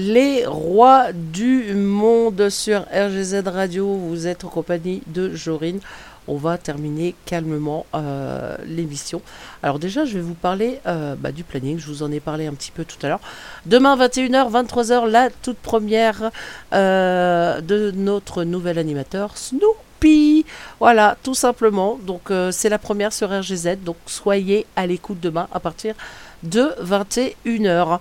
[0.08, 3.86] Les rois du monde sur RGZ Radio.
[3.86, 5.80] Vous êtes en compagnie de Jorine.
[6.26, 9.20] On va terminer calmement euh, l'émission.
[9.62, 11.78] Alors déjà, je vais vous parler euh, bah, du planning.
[11.78, 13.20] Je vous en ai parlé un petit peu tout à l'heure.
[13.66, 16.30] Demain, 21h, 23h, la toute première
[16.72, 20.46] euh, de notre nouvel animateur, Snoopy.
[20.80, 21.98] Voilà, tout simplement.
[22.02, 23.76] Donc c'est la première sur RGZ.
[23.84, 25.94] Donc soyez à l'écoute demain à partir
[26.42, 27.98] de 21h.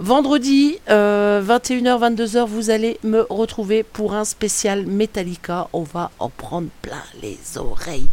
[0.00, 5.68] Vendredi, 21h, 22h, vous allez me retrouver pour un spécial Metallica.
[5.72, 8.08] On va en prendre plein les oreilles.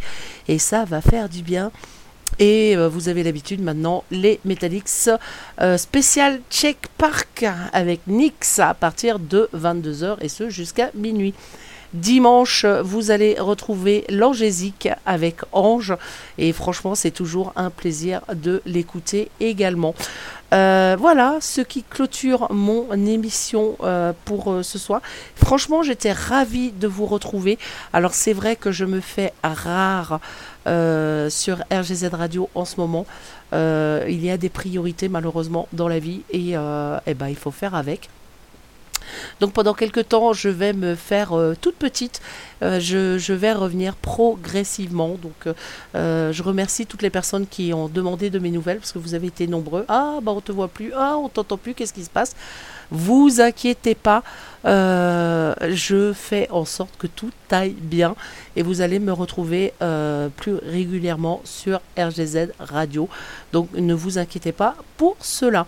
[0.46, 1.72] Et ça va faire du bien.
[2.38, 5.10] Et euh, vous avez l'habitude maintenant, les Metallics
[5.60, 11.34] euh, spécial Check Park avec Nix à partir de 22h et ce jusqu'à minuit.
[11.94, 15.94] Dimanche, vous allez retrouver l'Angésique avec Ange.
[16.38, 19.94] Et franchement, c'est toujours un plaisir de l'écouter également.
[20.52, 25.00] Euh, voilà ce qui clôture mon émission euh, pour euh, ce soir.
[25.34, 27.58] Franchement, j'étais ravie de vous retrouver.
[27.92, 30.20] Alors c'est vrai que je me fais rare
[30.64, 33.04] sur RGZ Radio en ce moment.
[33.52, 37.74] il y a des priorités malheureusement dans la vie et, eh ben, il faut faire
[37.74, 38.08] avec.
[39.40, 42.20] Donc pendant quelques temps, je vais me faire euh, toute petite.
[42.62, 45.16] Euh, je, vais revenir progressivement.
[45.20, 45.54] Donc
[45.94, 49.14] euh, je remercie toutes les personnes qui ont demandé de mes nouvelles parce que vous
[49.14, 49.84] avez été nombreux.
[49.88, 50.92] Ah bah on te voit plus.
[50.94, 51.74] Ah on t'entend plus.
[51.74, 52.34] Qu'est-ce qui se passe?
[52.90, 54.22] Vous inquiétez pas.
[54.64, 58.14] je fais en sorte que tout aille bien
[58.54, 59.72] et vous allez me retrouver
[60.36, 63.08] plus régulièrement sur RGZ Radio.
[63.52, 65.66] Donc ne vous inquiétez pas pour cela.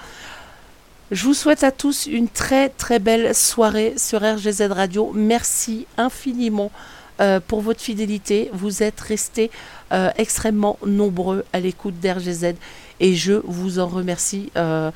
[1.15, 5.13] Je vous souhaite à tous une très très belle soirée sur RGZ Radio.
[5.15, 6.73] Merci infiniment
[7.21, 8.51] euh, pour votre fidélité.
[8.53, 9.53] Vous êtes restés
[9.93, 12.55] euh, extrêmement nombreux à l'écoute d'RGZ
[12.99, 14.51] et je vous en remercie.
[14.57, 14.91] Euh,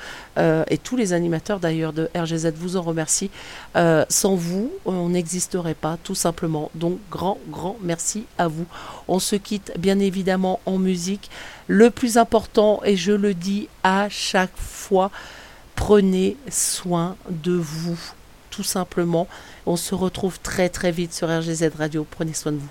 [0.69, 3.31] et tous les animateurs d'ailleurs de RGZ vous en remercient.
[4.09, 6.73] sans vous, on n'existerait pas tout simplement.
[6.75, 8.67] Donc grand grand merci à vous.
[9.07, 11.31] On se quitte bien évidemment en musique.
[11.69, 15.13] Le plus important, et je le dis à chaque fois,
[15.79, 17.99] prenez soin de vous,
[18.51, 19.29] tout simplement.
[19.65, 22.05] On se retrouve très très vite sur RGZ Radio.
[22.11, 22.69] Prenez soin de vous.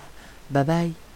[0.50, 1.07] Bye bye.